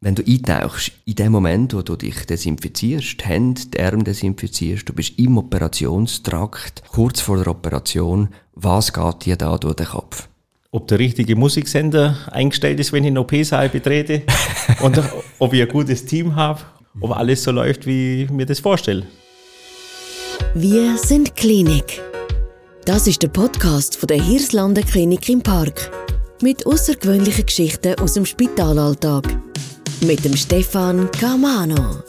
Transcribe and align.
Wenn 0.00 0.14
du 0.14 0.22
eintauchst, 0.24 0.92
in 1.06 1.16
dem 1.16 1.32
Moment, 1.32 1.74
wo 1.74 1.82
du 1.82 1.96
dich 1.96 2.24
desinfizierst, 2.24 3.20
die 3.20 3.24
Hände, 3.24 3.62
die 3.66 3.80
Arme 3.80 4.04
desinfizierst, 4.04 4.88
du 4.88 4.92
bist 4.92 5.18
im 5.18 5.36
Operationstrakt, 5.38 6.84
kurz 6.92 7.20
vor 7.20 7.38
der 7.38 7.48
Operation, 7.48 8.28
was 8.54 8.92
geht 8.92 9.24
dir 9.24 9.34
da 9.34 9.58
durch 9.58 9.74
den 9.74 9.86
Kopf? 9.86 10.28
Ob 10.70 10.86
der 10.86 11.00
richtige 11.00 11.34
Musiksender 11.34 12.16
eingestellt 12.30 12.78
ist, 12.78 12.92
wenn 12.92 13.02
ich 13.02 13.10
den 13.10 13.18
OP-Saal 13.18 13.70
betrete 13.70 14.22
und 14.82 15.02
ob 15.40 15.52
ich 15.52 15.62
ein 15.62 15.68
gutes 15.68 16.04
Team 16.04 16.36
habe, 16.36 16.60
ob 17.00 17.16
alles 17.16 17.42
so 17.42 17.50
läuft, 17.50 17.84
wie 17.84 18.22
ich 18.22 18.30
mir 18.30 18.46
das 18.46 18.60
vorstelle. 18.60 19.04
Wir 20.54 20.96
sind 20.96 21.34
Klinik. 21.34 22.00
Das 22.84 23.08
ist 23.08 23.20
der 23.24 23.28
Podcast 23.28 23.96
von 23.96 24.06
der 24.06 24.22
Hirslanden 24.22 24.84
Klinik 24.84 25.28
im 25.28 25.42
Park. 25.42 25.90
Mit 26.40 26.66
außergewöhnlichen 26.66 27.46
Geschichten 27.46 27.98
aus 27.98 28.12
dem 28.12 28.24
Spitalalltag 28.24 29.24
mit 30.02 30.24
dem 30.24 30.36
Stefan 30.36 31.10
Camano. 31.10 32.02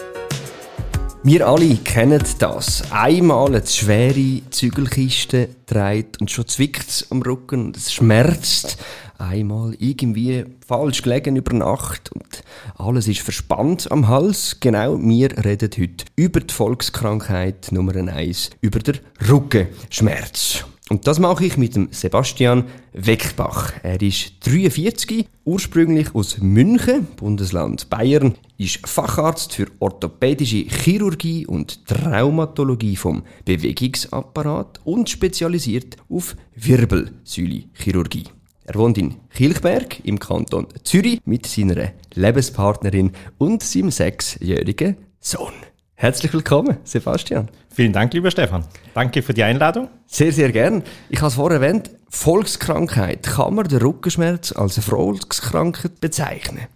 Wir 1.23 1.47
alle 1.47 1.75
kennen 1.77 2.23
das. 2.39 2.83
Einmal 2.91 3.47
eine 3.47 3.65
schwere 3.65 4.41
Zügelkiste 4.49 5.49
dreht 5.65 6.19
und 6.21 6.31
schon 6.31 6.47
zwickt 6.47 6.87
es 6.87 7.11
am 7.11 7.21
Rücken 7.21 7.65
und 7.67 7.77
es 7.77 7.91
schmerzt. 7.91 8.77
Einmal 9.17 9.75
irgendwie 9.79 10.45
falsch 10.65 11.01
gelegen 11.01 11.35
über 11.35 11.53
Nacht 11.53 12.11
und 12.13 12.43
alles 12.75 13.07
ist 13.07 13.19
verspannt 13.19 13.91
am 13.91 14.07
Hals. 14.07 14.57
Genau, 14.59 14.97
wir 14.97 15.31
reden 15.43 15.69
heute 15.77 16.05
über 16.15 16.39
die 16.39 16.53
Volkskrankheit 16.53 17.71
Nummer 17.71 17.95
1, 17.95 18.51
über 18.61 18.79
den 18.79 18.99
Rückenschmerz. 19.29 20.63
Und 20.89 21.05
das 21.05 21.19
mache 21.19 21.45
ich 21.45 21.55
mit 21.55 21.75
dem 21.75 21.89
Sebastian 21.91 22.65
Weckbach. 22.93 23.73
Er 23.83 24.01
ist 24.01 24.33
43, 24.41 25.27
ursprünglich 25.45 26.15
aus 26.15 26.39
München, 26.39 27.05
Bundesland 27.15 27.91
Bayern, 27.91 28.33
ist 28.57 28.87
Facharzt 28.87 29.53
für 29.53 29.67
orthopädische 29.79 30.65
Chirurgie 30.67 31.45
und 31.45 31.85
Traumatologie 31.85 32.95
vom 32.95 33.23
Bewegungsapparat 33.45 34.81
und 34.83 35.09
spezialisiert 35.09 35.97
auf 36.09 36.35
Wirbelsäulechirurgie. 36.55 38.25
Er 38.65 38.75
wohnt 38.75 38.97
in 38.97 39.15
Kilchberg 39.29 40.03
im 40.05 40.19
Kanton 40.19 40.67
Zürich 40.83 41.21
mit 41.23 41.45
seiner 41.45 41.91
Lebenspartnerin 42.15 43.11
und 43.37 43.61
seinem 43.61 43.91
sechsjährigen 43.91 44.97
Sohn. 45.19 45.53
Herzlich 46.01 46.31
willkommen, 46.31 46.77
Sebastian. 46.85 47.49
Vielen 47.69 47.91
Dank, 47.91 48.13
lieber 48.13 48.31
Stefan. 48.31 48.63
Danke 48.93 49.21
für 49.21 49.33
die 49.33 49.43
Einladung. 49.43 49.89
Sehr, 50.05 50.31
sehr 50.31 50.49
gern. 50.53 50.81
Ich 51.09 51.19
habe 51.19 51.27
es 51.27 51.33
vorher 51.33 51.59
erwähnt, 51.59 51.89
Volkskrankheit. 52.07 53.23
Kann 53.23 53.55
man 53.55 53.67
den 53.67 53.79
Rückenschmerz 53.79 54.53
als 54.53 54.79
Volkskrankheit 54.79 55.99
bezeichnen? 55.99 56.67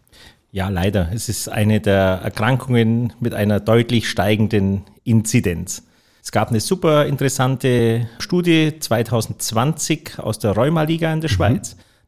Ja, 0.51 0.67
leider. 0.67 1.09
Es 1.13 1.29
ist 1.29 1.47
eine 1.47 1.79
der 1.79 2.19
Erkrankungen 2.21 3.13
mit 3.21 3.33
einer 3.33 3.61
deutlich 3.61 4.09
steigenden 4.09 4.83
Inzidenz. 5.05 5.83
Es 6.21 6.33
gab 6.33 6.49
eine 6.49 6.59
super 6.59 7.05
interessante 7.05 8.09
Studie 8.19 8.77
2020 8.77 10.19
aus 10.19 10.37
der 10.39 10.51
Rheumaliga 10.51 11.13
in 11.13 11.21
der 11.21 11.31
mhm. 11.31 11.35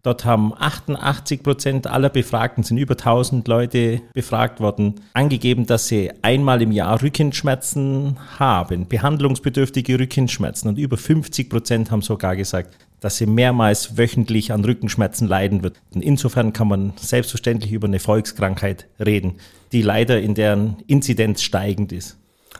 Dort 0.05 0.23
haben 0.23 0.53
88 0.55 1.41
Prozent 1.41 1.87
aller 1.87 2.09
Befragten, 2.09 2.63
sind 2.63 2.77
über 2.77 2.93
1000 2.93 3.47
Leute 3.47 4.01
befragt 4.13 4.59
worden, 4.59 5.01
angegeben, 5.13 5.65
dass 5.65 5.87
sie 5.87 6.11
einmal 6.21 6.61
im 6.61 6.71
Jahr 6.71 7.01
Rückenschmerzen 7.01 8.15
haben, 8.37 8.87
behandlungsbedürftige 8.87 9.99
Rückenschmerzen. 9.99 10.69
Und 10.69 10.77
über 10.77 10.97
50 10.97 11.49
Prozent 11.49 11.89
haben 11.89 12.03
sogar 12.03 12.35
gesagt, 12.35 12.77
dass 12.99 13.17
sie 13.17 13.25
mehrmals 13.25 13.97
wöchentlich 13.97 14.53
an 14.53 14.63
Rückenschmerzen 14.63 15.27
leiden 15.27 15.63
wird. 15.63 15.81
Und 15.95 16.03
insofern 16.03 16.53
kann 16.53 16.67
man 16.67 16.93
selbstverständlich 16.97 17.71
über 17.71 17.87
eine 17.87 17.99
Volkskrankheit 17.99 18.85
reden, 19.03 19.37
die 19.71 19.81
leider 19.81 20.21
in 20.21 20.35
deren 20.35 20.77
Inzidenz 20.85 21.41
steigend 21.41 21.91
ist. 21.91 22.15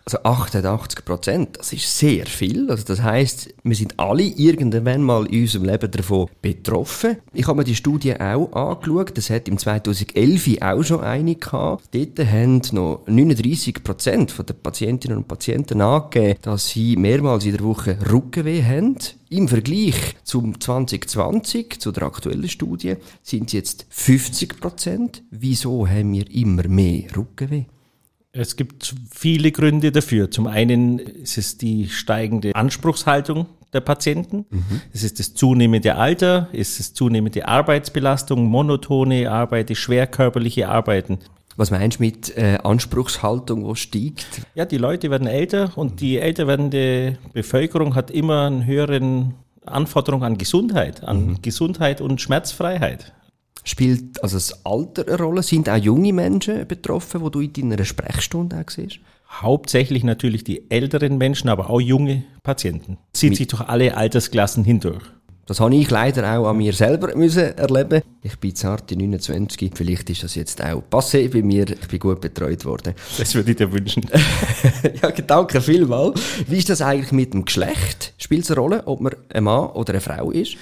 Also 0.08 0.20
88 0.22 1.04
Prozent, 1.04 1.58
das 1.58 1.74
ist 1.74 1.98
sehr 1.98 2.28
viel. 2.28 2.70
Also 2.70 2.84
das 2.86 3.02
heißt, 3.02 3.56
wir 3.64 3.76
sind 3.76 4.00
alle 4.00 4.22
irgendwann 4.22 5.02
mal 5.02 5.26
in 5.26 5.42
unserem 5.42 5.66
Leben 5.66 5.90
davon 5.90 6.30
betroffen. 6.44 7.18
Ich 7.34 7.48
habe 7.48 7.58
mir 7.58 7.64
die 7.64 7.74
Studie 7.74 8.14
auch 8.20 8.54
angeschaut. 8.54 9.18
Das 9.18 9.32
hat 9.32 9.48
im 9.48 9.58
2011 9.58 10.62
auch 10.62 10.84
schon 10.84 11.02
eine 11.02 11.34
gehabt. 11.34 11.90
Dort 11.92 12.20
haben 12.20 12.62
noch 12.72 13.02
39 13.08 13.84
Prozent 13.84 14.36
der 14.48 14.54
Patientinnen 14.54 15.18
und 15.18 15.28
Patienten 15.28 15.82
angegeben, 15.82 16.38
dass 16.44 16.70
sie 16.70 16.98
mehrmals 16.98 17.46
in 17.46 17.54
der 17.54 17.66
Woche 17.66 17.98
Rückenweh 18.12 18.64
haben. 18.64 18.98
Im 19.30 19.48
Vergleich 19.48 19.96
zum 20.24 20.62
2020, 20.62 21.80
zu 21.80 21.92
der 21.92 22.04
aktuellen 22.04 22.48
Studie, 22.48 22.98
sind 23.24 23.48
es 23.48 23.54
jetzt 23.54 23.88
50 23.90 24.62
Prozent. 24.62 25.24
Wieso 25.32 25.88
haben 25.88 26.14
wir 26.14 26.30
immer 26.30 26.68
mehr 26.68 27.06
Rückenweh? 27.18 27.66
Es 28.38 28.58
gibt 28.58 28.94
viele 29.10 29.52
Gründe 29.54 29.94
dafür. 29.94 30.30
Zum 30.30 30.48
einen 30.48 31.00
ist 31.00 31.38
es 31.38 31.58
die 31.58 31.88
steigende 31.88 32.54
Anspruchshaltung 32.54 33.46
der 33.72 33.80
Patienten. 33.80 34.46
Mhm. 34.50 34.82
Es 34.94 35.04
ist 35.04 35.20
das 35.20 35.36
zunehmende 35.36 35.96
Alter, 35.96 36.50
es 36.52 36.80
ist 36.82 36.98
zunehmende 36.98 37.48
Arbeitsbelastung, 37.48 38.46
monotone 38.46 39.32
Arbeit, 39.32 39.76
schwerkörperliche 39.76 40.68
Arbeiten. 40.68 41.20
Was 41.56 41.72
meinst 41.72 42.00
du 42.00 42.04
mit 42.04 42.38
äh, 42.38 42.58
Anspruchshaltung, 42.62 43.64
wo 43.64 43.76
steigt? 43.76 44.42
Ja, 44.54 44.66
die 44.66 44.78
Leute 44.78 45.10
werden 45.10 45.28
älter 45.28 45.72
und 45.78 46.02
die 46.02 46.18
älter 46.18 46.48
werdende 46.48 47.18
Bevölkerung 47.32 47.96
hat 47.96 48.12
immer 48.12 48.48
einen 48.48 48.66
höheren 48.66 49.36
Anforderung 49.66 50.24
an 50.26 50.38
Gesundheit, 50.38 51.06
an 51.06 51.26
mhm. 51.26 51.42
Gesundheit 51.42 52.02
und 52.02 52.20
Schmerzfreiheit. 52.20 53.14
Spielt 53.68 54.22
also 54.22 54.38
das 54.38 54.64
Alter 54.64 55.08
eine 55.08 55.18
Rolle? 55.18 55.42
Sind 55.42 55.68
auch 55.70 55.76
junge 55.76 56.14
Menschen 56.14 56.68
betroffen, 56.68 57.22
wo 57.22 57.30
du 57.30 57.42
in 57.42 57.52
deiner 57.72 57.84
Sprechstunde 57.84 58.64
auch 58.64 58.70
siehst? 58.70 59.00
Hauptsächlich 59.28 60.04
natürlich 60.04 60.44
die 60.44 60.70
älteren 60.70 61.18
Menschen, 61.18 61.50
aber 61.50 61.72
auch 61.72 61.82
junge 61.82 62.24
Patienten. 62.44 63.00
Zieht 63.12 63.32
Mit 63.32 63.38
sich 63.38 63.48
durch 63.48 63.62
alle 63.62 63.98
Altersklassen 63.98 64.64
hindurch. 64.64 65.04
Das 65.48 65.60
habe 65.60 65.76
ich 65.76 65.90
leider 65.92 66.40
auch 66.40 66.48
an 66.48 66.58
mir 66.58 66.74
selber 66.74 67.16
müssen 67.16 67.56
erleben. 67.58 68.02
Ich 68.24 68.40
bin 68.40 68.56
zart 68.56 68.90
29. 68.90 69.72
Vielleicht 69.76 70.10
ist 70.10 70.24
das 70.24 70.36
jetzt 70.36 70.64
auch 70.64 70.82
passé 70.90 71.32
bei 71.32 71.44
mir. 71.44 71.70
Ich 71.70 71.88
bin 71.88 72.00
gut 72.00 72.22
betreut 72.22 72.66
worden. 72.66 72.96
Das 73.18 73.36
würde 73.36 73.52
ich 73.52 73.58
dir 73.58 73.72
wünschen. 73.72 74.10
ja, 75.02 75.12
danke 75.12 75.62
vielmals. 75.62 76.20
Wie 76.48 76.58
ist 76.58 76.70
das 76.70 76.82
eigentlich 76.82 77.12
mit 77.12 77.34
dem 77.34 77.46
Geschlecht? 77.46 78.14
Spielt 78.18 78.44
es 78.44 78.52
eine 78.52 78.60
Rolle, 78.60 78.88
ob 78.88 79.02
man 79.02 79.16
ein 79.30 79.44
Mann 79.44 79.70
oder 79.70 79.94
eine 79.94 80.02
Frau 80.02 80.32
ist? 80.32 80.58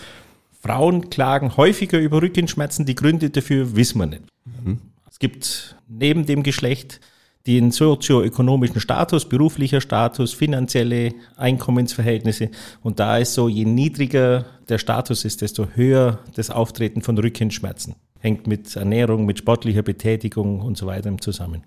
Frauen 0.63 1.09
klagen 1.09 1.57
häufiger 1.57 1.99
über 1.99 2.21
Rückenschmerzen. 2.21 2.85
Die 2.85 2.95
Gründe 2.95 3.29
dafür 3.29 3.75
wissen 3.75 3.99
wir 3.99 4.05
nicht. 4.05 4.23
Mhm. 4.45 4.79
Es 5.11 5.19
gibt 5.19 5.75
neben 5.89 6.25
dem 6.25 6.41
Geschlecht 6.41 7.01
den 7.45 7.71
sozioökonomischen 7.71 8.79
Status, 8.79 9.27
beruflicher 9.27 9.81
Status, 9.81 10.33
finanzielle 10.33 11.13
Einkommensverhältnisse. 11.35 12.49
Und 12.81 12.99
da 12.99 13.17
ist 13.17 13.33
so, 13.33 13.49
je 13.49 13.65
niedriger 13.65 14.45
der 14.69 14.77
Status 14.77 15.25
ist, 15.25 15.41
desto 15.41 15.67
höher 15.75 16.19
das 16.35 16.49
Auftreten 16.49 17.01
von 17.01 17.17
Rückenschmerzen. 17.17 17.95
Hängt 18.19 18.47
mit 18.47 18.73
Ernährung, 18.77 19.25
mit 19.25 19.39
sportlicher 19.39 19.81
Betätigung 19.81 20.61
und 20.61 20.77
so 20.77 20.85
weiter 20.85 21.13
zusammen. 21.17 21.63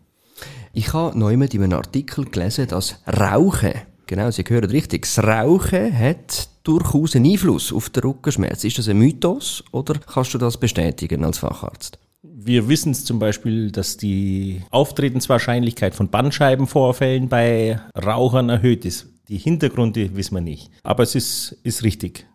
Ich 0.73 0.95
habe 0.95 1.19
neulich 1.19 1.53
in 1.53 1.63
einem 1.63 1.75
Artikel 1.75 2.25
gelesen, 2.25 2.69
dass 2.69 3.03
Rauchen, 3.07 3.75
genau, 4.07 4.31
Sie 4.31 4.45
hören 4.47 4.71
richtig, 4.71 5.03
das 5.03 5.23
Rauchen 5.23 5.99
hat 5.99 6.49
durchaus 6.65 7.15
einen 7.15 7.31
Einfluss 7.31 7.73
auf 7.73 7.91
den 7.91 8.03
Rückenschmerz. 8.03 8.65
Ist 8.65 8.79
das 8.79 8.89
ein 8.89 8.99
Mythos 8.99 9.63
oder 9.73 9.95
kannst 9.99 10.35
du 10.35 10.39
das 10.39 10.57
bestätigen 10.57 11.25
als 11.25 11.39
Facharzt? 11.39 11.99
Wir 12.23 12.69
wissen 12.69 12.93
es 12.93 13.05
zum 13.05 13.19
Beispiel, 13.19 13.71
dass 13.71 13.97
die 13.97 14.63
Auftretenswahrscheinlichkeit 14.71 15.95
von 15.95 16.09
Bandscheibenvorfällen 16.09 17.29
bei 17.29 17.81
Rauchern 17.97 18.49
erhöht 18.49 18.85
ist. 18.85 19.07
Die 19.29 19.39
Hintergründe 19.39 20.15
wissen 20.15 20.35
wir 20.35 20.41
nicht. 20.41 20.71
Aber 20.83 21.03
es 21.03 21.15
ist, 21.15 21.57
ist 21.63 21.83
richtig. 21.83 22.27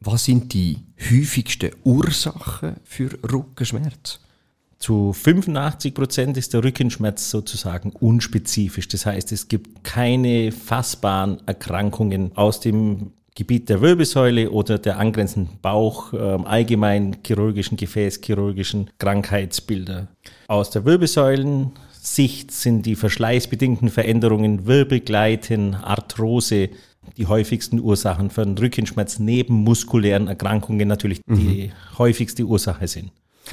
Was 0.00 0.24
sind 0.24 0.52
die 0.54 0.78
häufigsten 1.10 1.70
Ursachen 1.84 2.76
für 2.84 3.10
Rückenschmerz? 3.30 4.20
Zu 4.80 5.12
85 5.12 5.92
Prozent 5.92 6.36
ist 6.38 6.54
der 6.54 6.64
Rückenschmerz 6.64 7.30
sozusagen 7.30 7.92
unspezifisch. 8.00 8.88
Das 8.88 9.04
heißt, 9.04 9.30
es 9.30 9.48
gibt 9.48 9.84
keine 9.84 10.52
fassbaren 10.52 11.38
Erkrankungen 11.46 12.32
aus 12.34 12.60
dem 12.60 13.12
Gebiet 13.34 13.68
der 13.68 13.82
Wirbelsäule 13.82 14.50
oder 14.50 14.78
der 14.78 14.98
angrenzenden 14.98 15.58
Bauch, 15.60 16.14
äh, 16.14 16.16
allgemein 16.16 17.18
chirurgischen, 17.24 17.76
gefäßchirurgischen 17.76 18.90
Krankheitsbilder. 18.98 20.08
Aus 20.48 20.70
der 20.70 20.86
Wirbelsäulensicht 20.86 22.50
sind 22.50 22.86
die 22.86 22.96
verschleißbedingten 22.96 23.90
Veränderungen 23.90 24.66
Wirbelgleiten, 24.66 25.74
Arthrose 25.74 26.70
die 27.16 27.26
häufigsten 27.26 27.80
Ursachen 27.80 28.30
für 28.30 28.42
einen 28.42 28.56
Rückenschmerz 28.56 29.18
neben 29.18 29.54
muskulären 29.54 30.28
Erkrankungen 30.28 30.88
natürlich 30.88 31.20
mhm. 31.26 31.36
die 31.36 31.72
häufigste 31.98 32.44
Ursache 32.44 32.88
sind. 32.88 33.10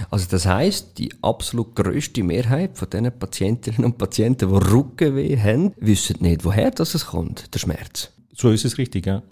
Also 0.09 0.27
das 0.29 0.45
heißt, 0.45 0.97
die 0.97 1.11
absolut 1.21 1.75
größte 1.75 2.23
Mehrheit 2.23 2.77
von 2.77 2.89
den 2.89 3.11
Patientinnen 3.11 3.85
und 3.85 3.97
Patienten, 3.97 4.49
die 4.49 4.55
Rückenweh 4.55 5.37
haben, 5.37 5.73
wissen 5.77 6.17
nicht, 6.19 6.45
woher 6.45 6.71
das 6.71 7.05
kommt, 7.05 7.53
der 7.53 7.59
Schmerz. 7.59 8.11
So 8.35 8.51
ist 8.51 8.65
es 8.65 8.77
richtig, 8.77 9.05
ja. 9.05 9.23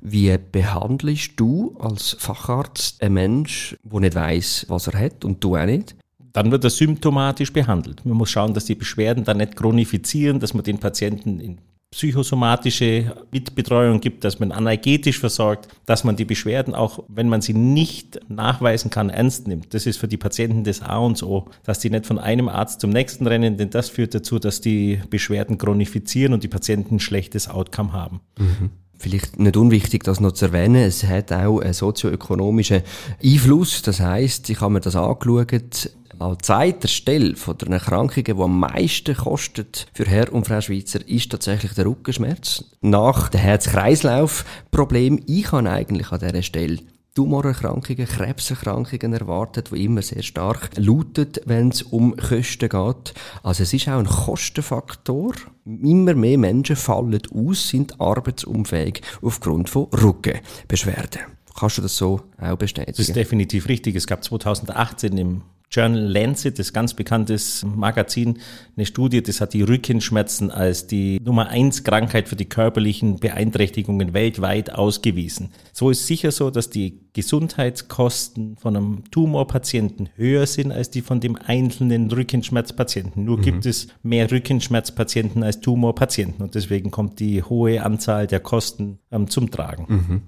Wie 0.00 0.36
behandelst 0.36 1.32
du 1.36 1.76
als 1.80 2.16
Facharzt 2.18 3.02
einen 3.02 3.14
Menschen, 3.14 3.78
der 3.82 4.00
nicht 4.00 4.14
weiß, 4.14 4.66
was 4.68 4.88
er 4.88 5.00
hat 5.00 5.24
und 5.24 5.42
du 5.42 5.56
auch 5.56 5.64
nicht? 5.64 5.96
Dann 6.32 6.50
wird 6.50 6.64
er 6.64 6.70
symptomatisch 6.70 7.52
behandelt. 7.52 8.04
Man 8.04 8.16
muss 8.16 8.30
schauen, 8.30 8.54
dass 8.54 8.66
die 8.66 8.74
Beschwerden 8.74 9.24
dann 9.24 9.38
nicht 9.38 9.56
chronifizieren, 9.56 10.38
dass 10.38 10.54
man 10.54 10.62
den 10.62 10.78
Patienten 10.78 11.40
in 11.40 11.58
psychosomatische 11.90 13.16
Mitbetreuung 13.32 14.00
gibt, 14.00 14.22
dass 14.22 14.38
man 14.38 14.52
analgetisch 14.52 15.18
versorgt, 15.18 15.68
dass 15.86 16.04
man 16.04 16.14
die 16.14 16.24
Beschwerden 16.24 16.74
auch, 16.74 17.02
wenn 17.08 17.28
man 17.28 17.40
sie 17.40 17.52
nicht 17.52 18.20
nachweisen 18.28 18.90
kann, 18.90 19.10
ernst 19.10 19.48
nimmt. 19.48 19.74
Das 19.74 19.86
ist 19.86 19.96
für 19.96 20.06
die 20.06 20.16
Patienten 20.16 20.62
das 20.62 20.82
A 20.82 20.98
und 20.98 21.20
O, 21.22 21.48
dass 21.64 21.80
die 21.80 21.90
nicht 21.90 22.06
von 22.06 22.20
einem 22.20 22.48
Arzt 22.48 22.80
zum 22.80 22.90
nächsten 22.90 23.26
rennen, 23.26 23.56
denn 23.56 23.70
das 23.70 23.88
führt 23.88 24.14
dazu, 24.14 24.38
dass 24.38 24.60
die 24.60 25.00
Beschwerden 25.10 25.58
chronifizieren 25.58 26.32
und 26.32 26.44
die 26.44 26.48
Patienten 26.48 26.96
ein 26.96 27.00
schlechtes 27.00 27.48
Outcome 27.48 27.92
haben. 27.92 28.20
Mhm. 28.38 28.70
Vielleicht 28.96 29.40
nicht 29.40 29.56
unwichtig, 29.56 30.04
das 30.04 30.20
noch 30.20 30.32
zu 30.32 30.44
erwähnen. 30.44 30.76
Es 30.76 31.04
hat 31.04 31.32
auch 31.32 31.60
einen 31.60 31.72
sozioökonomischen 31.72 32.82
Einfluss. 33.24 33.80
Das 33.82 33.98
heißt, 33.98 34.50
ich 34.50 34.60
habe 34.60 34.74
mir 34.74 34.80
das 34.80 34.94
angeschaut 34.94 35.90
an 36.20 36.38
zweiter 36.42 36.88
Stelle 36.88 37.34
von 37.34 37.56
den 37.56 37.72
Erkrankungen, 37.72 38.24
die 38.24 38.42
am 38.42 38.60
meisten 38.60 39.16
kostet 39.16 39.86
für 39.94 40.04
Herr 40.04 40.32
und 40.32 40.46
Frau 40.46 40.60
Schweizer, 40.60 41.06
ist 41.08 41.30
tatsächlich 41.30 41.72
der 41.72 41.86
Rückenschmerz. 41.86 42.64
Nach 42.80 43.28
dem 43.28 43.40
Herz-Kreislauf-Problem. 43.40 45.22
Ich 45.26 45.50
habe 45.52 45.70
eigentlich 45.70 46.12
an 46.12 46.20
dieser 46.20 46.42
Stelle 46.42 46.78
Tumorerkrankungen, 47.14 48.06
Krebserkrankungen 48.06 49.12
erwartet, 49.14 49.70
die 49.72 49.84
immer 49.84 50.02
sehr 50.02 50.22
stark 50.22 50.70
lautet, 50.76 51.40
wenn 51.44 51.68
es 51.68 51.82
um 51.82 52.14
Kosten 52.16 52.68
geht. 52.68 53.14
Also 53.42 53.64
es 53.64 53.72
ist 53.72 53.88
auch 53.88 53.98
ein 53.98 54.06
Kostenfaktor. 54.06 55.32
Immer 55.64 56.14
mehr 56.14 56.38
Menschen 56.38 56.76
fallen 56.76 57.20
aus, 57.34 57.68
sind 57.68 58.00
arbeitsunfähig 58.00 59.02
aufgrund 59.22 59.68
von 59.68 59.86
Rückenbeschwerden. 59.86 61.22
Kannst 61.58 61.78
du 61.78 61.82
das 61.82 61.96
so 61.96 62.20
auch 62.40 62.56
bestätigen? 62.56 62.96
Das 62.96 63.08
ist 63.08 63.16
definitiv 63.16 63.68
richtig. 63.68 63.96
Es 63.96 64.06
gab 64.06 64.22
2018 64.22 65.18
im 65.18 65.42
Journal 65.72 66.00
Lancet, 66.00 66.58
das 66.58 66.72
ganz 66.72 66.94
bekanntes 66.94 67.64
Magazin, 67.64 68.40
eine 68.76 68.86
Studie, 68.86 69.22
das 69.22 69.40
hat 69.40 69.52
die 69.54 69.62
Rückenschmerzen 69.62 70.50
als 70.50 70.88
die 70.88 71.20
Nummer 71.20 71.48
eins 71.48 71.84
Krankheit 71.84 72.28
für 72.28 72.34
die 72.34 72.48
körperlichen 72.48 73.20
Beeinträchtigungen 73.20 74.12
weltweit 74.12 74.72
ausgewiesen. 74.72 75.52
So 75.72 75.90
ist 75.90 76.08
sicher 76.08 76.32
so, 76.32 76.50
dass 76.50 76.70
die 76.70 76.98
Gesundheitskosten 77.12 78.56
von 78.56 78.76
einem 78.76 79.04
Tumorpatienten 79.12 80.08
höher 80.16 80.46
sind 80.46 80.72
als 80.72 80.90
die 80.90 81.02
von 81.02 81.20
dem 81.20 81.36
einzelnen 81.36 82.10
Rückenschmerzpatienten. 82.10 83.24
Nur 83.24 83.38
mhm. 83.38 83.42
gibt 83.42 83.66
es 83.66 83.88
mehr 84.02 84.28
Rückenschmerzpatienten 84.28 85.44
als 85.44 85.60
Tumorpatienten 85.60 86.42
und 86.42 86.56
deswegen 86.56 86.90
kommt 86.90 87.20
die 87.20 87.44
hohe 87.44 87.84
Anzahl 87.84 88.26
der 88.26 88.40
Kosten 88.40 88.98
ähm, 89.12 89.30
zum 89.30 89.52
Tragen. 89.52 89.86
Mhm. 89.88 90.22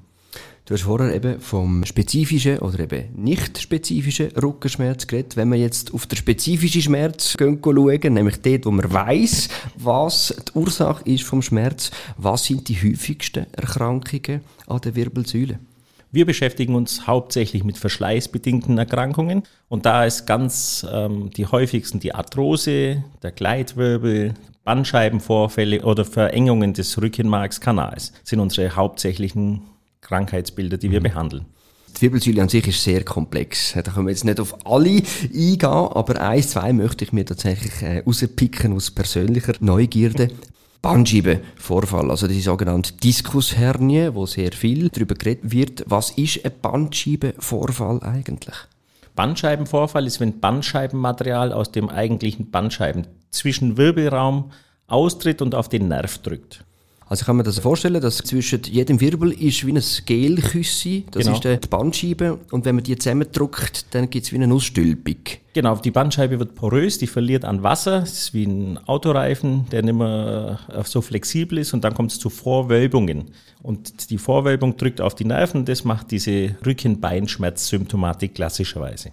Du 0.65 0.75
hast 0.75 0.83
vorher 0.83 1.13
eben 1.13 1.41
vom 1.41 1.85
spezifischen 1.85 2.61
oder 2.61 2.79
eben 2.79 3.09
nicht 3.17 3.59
spezifischen 3.59 4.29
Rückenschmerz 4.31 5.09
geredet. 5.09 5.37
Wenn 5.37 5.51
wir 5.51 5.59
jetzt 5.59 5.93
auf 5.93 6.07
den 6.07 6.17
spezifischen 6.17 6.83
Schmerz 6.83 7.35
schauen, 7.37 8.15
nämlich 8.15 8.41
dort, 8.43 8.67
wo 8.67 8.71
man 8.71 8.93
weiß, 8.93 9.49
was 9.75 10.33
die 10.49 10.57
Ursache 10.57 11.03
ist 11.05 11.25
vom 11.25 11.43
Schmerz, 11.43 11.91
was 12.17 12.45
sind 12.45 12.69
die 12.69 12.77
häufigsten 12.77 13.47
Erkrankungen 13.53 14.43
an 14.69 14.81
der 14.81 14.95
Wirbelsäule? 14.95 15.59
Wir 16.13 16.27
beschäftigen 16.27 16.77
uns 16.77 17.09
hauptsächlich 17.09 17.65
mit 17.65 17.77
verschleißbedingten 17.77 18.79
Erkrankungen 18.79 19.43
und 19.69 19.85
da 19.85 20.05
ist 20.05 20.27
ganz 20.27 20.87
ähm, 20.89 21.31
die 21.31 21.47
häufigsten 21.47 21.99
die 21.99 22.15
Arthrose, 22.15 23.03
der 23.23 23.33
Gleitwirbel, 23.33 24.35
Bandscheibenvorfälle 24.63 25.83
oder 25.83 26.05
Verengungen 26.05 26.73
des 26.73 27.01
Rückenmarkskanals 27.01 28.13
sind 28.23 28.39
unsere 28.39 28.77
hauptsächlichen 28.77 29.63
Krankheitsbilder, 30.03 30.77
die 30.77 30.91
wir 30.91 31.01
mhm. 31.01 31.05
behandeln. 31.05 31.47
Die 31.97 32.03
Wirbelsäule 32.03 32.43
an 32.43 32.49
sich 32.49 32.67
ist 32.67 32.83
sehr 32.83 33.05
komplex. 33.05 33.73
Da 33.75 33.83
können 33.83 34.07
wir 34.07 34.13
jetzt 34.13 34.25
nicht 34.25 34.41
auf 34.41 34.67
alle 34.67 34.89
eingehen, 34.91 35.65
aber 35.65 36.21
eins, 36.21 36.51
zwei 36.51 36.73
möchte 36.73 37.05
ich 37.05 37.13
mir 37.13 37.25
tatsächlich 37.25 37.83
äh, 37.83 38.01
rauspicken 38.01 38.75
aus 38.75 38.91
persönlicher 38.91 39.55
Neugierde. 39.61 40.29
Bandscheibenvorfall, 40.81 42.11
also 42.11 42.27
die 42.27 42.41
sogenannte 42.41 42.95
Diskushernie, 42.95 44.15
wo 44.15 44.27
sehr 44.27 44.51
viel 44.51 44.89
darüber 44.89 45.15
geredet 45.15 45.53
wird. 45.53 45.85
Was 45.87 46.11
ist 46.11 46.45
ein 46.45 46.51
Bandscheibenvorfall 46.61 48.03
eigentlich? 48.03 48.57
Bandscheibenvorfall 49.15 50.07
ist, 50.07 50.19
wenn 50.19 50.41
Bandscheibenmaterial 50.41 51.53
aus 51.53 51.71
dem 51.71 51.89
eigentlichen 51.89 52.51
Bandscheiben 52.51 53.07
zwischen 53.31 53.77
Wirbelraum 53.77 54.51
austritt 54.89 55.41
und 55.41 55.55
auf 55.55 55.69
den 55.69 55.87
Nerv 55.89 56.19
drückt. 56.19 56.65
Also 57.13 57.27
kann 57.27 57.37
man 57.37 57.45
das 57.45 57.59
vorstellen, 57.59 58.01
dass 58.01 58.17
zwischen 58.17 58.63
jedem 58.63 58.99
Wirbel 58.99 59.33
ist 59.33 59.67
wie 59.67 59.73
ein 59.73 59.83
Gelküsse, 60.07 61.03
das 61.11 61.25
genau. 61.27 61.35
ist 61.37 61.45
die 61.45 61.69
Bandscheibe 61.69 62.39
und 62.51 62.65
wenn 62.65 62.77
man 62.77 62.85
die 62.85 62.97
zusammendrückt, 62.97 63.85
dann 63.95 64.09
gibt 64.09 64.25
es 64.25 64.33
wie 64.33 64.37
eine 64.37 64.47
Nussstülpung. 64.47 65.17
Genau, 65.53 65.77
die 65.77 65.91
Bandscheibe 65.91 66.39
wird 66.39 66.55
porös, 66.55 66.97
die 66.97 67.07
verliert 67.07 67.45
an 67.45 67.63
Wasser, 67.63 68.01
das 68.01 68.13
ist 68.13 68.33
wie 68.33 68.45
ein 68.45 68.79
Autoreifen, 68.87 69.67
der 69.71 69.83
nicht 69.83 69.93
mehr 69.93 70.59
äh, 70.73 70.83
so 70.85 71.03
flexibel 71.03 71.59
ist 71.59 71.75
und 71.75 71.85
dann 71.85 71.93
kommt 71.93 72.13
es 72.13 72.19
zu 72.19 72.31
Vorwölbungen. 72.31 73.33
Und 73.63 74.09
die 74.09 74.17
Vorwölbung 74.17 74.79
drückt 74.79 75.03
auf 75.03 75.15
die 75.15 75.27
Nerven 75.27 75.59
und 75.59 75.69
das 75.69 75.85
macht 75.85 76.13
diese 76.13 76.57
Rücken-Beinschmerz-Symptomatik 76.65 78.37
klassischerweise. 78.37 79.13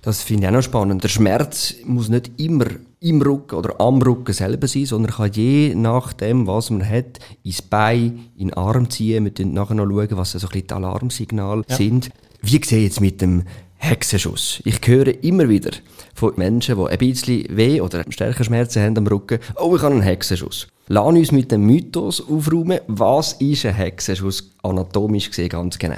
Das 0.00 0.22
finde 0.22 0.44
ich 0.44 0.48
auch 0.48 0.52
noch 0.54 0.62
spannend. 0.62 1.04
Der 1.04 1.10
Schmerz 1.10 1.74
muss 1.84 2.08
nicht 2.08 2.40
immer 2.40 2.68
im 3.00 3.22
Rücken 3.22 3.54
oder 3.54 3.80
am 3.80 4.02
Rücken 4.02 4.32
selber 4.32 4.66
sein, 4.66 4.86
sondern 4.86 5.12
kann 5.12 5.32
je 5.32 5.74
nachdem, 5.74 6.46
was 6.46 6.70
man 6.70 6.88
hat, 6.88 7.18
ins 7.42 7.62
Bein, 7.62 8.30
in 8.36 8.48
den 8.48 8.54
Arm 8.54 8.90
ziehen. 8.90 9.24
Wir 9.24 9.32
schauen 9.36 9.52
nachher 9.54 9.74
noch, 9.74 9.86
schauen, 9.86 10.16
was 10.18 10.32
so 10.32 10.38
ein 10.38 10.48
bisschen 10.48 10.66
die 10.66 10.74
Alarmsignale 10.74 11.64
ja. 11.68 11.76
sind. 11.76 12.10
Wie 12.42 12.60
sehe 12.64 12.82
jetzt 12.82 13.00
mit 13.00 13.20
dem 13.20 13.44
Hexenschuss? 13.76 14.60
Ich 14.64 14.80
höre 14.86 15.22
immer 15.22 15.48
wieder 15.48 15.70
von 16.14 16.32
Menschen, 16.36 16.76
die 16.76 16.90
ein 16.90 16.98
bisschen 16.98 17.56
weh 17.56 17.80
oder 17.80 18.04
stärker 18.08 18.44
Schmerzen 18.44 18.82
haben 18.82 18.98
am 18.98 19.06
Rücken. 19.06 19.38
Oh, 19.56 19.76
ich 19.76 19.82
habe 19.82 19.94
einen 19.94 20.02
Hexenschuss. 20.02 20.66
Lass 20.88 21.06
uns 21.06 21.32
mit 21.32 21.52
dem 21.52 21.66
Mythos 21.66 22.20
aufräumen. 22.28 22.80
Was 22.88 23.34
ist 23.34 23.66
ein 23.66 23.74
Hexenschuss 23.74 24.50
anatomisch 24.62 25.28
gesehen 25.28 25.50
ganz 25.50 25.78
genau? 25.78 25.96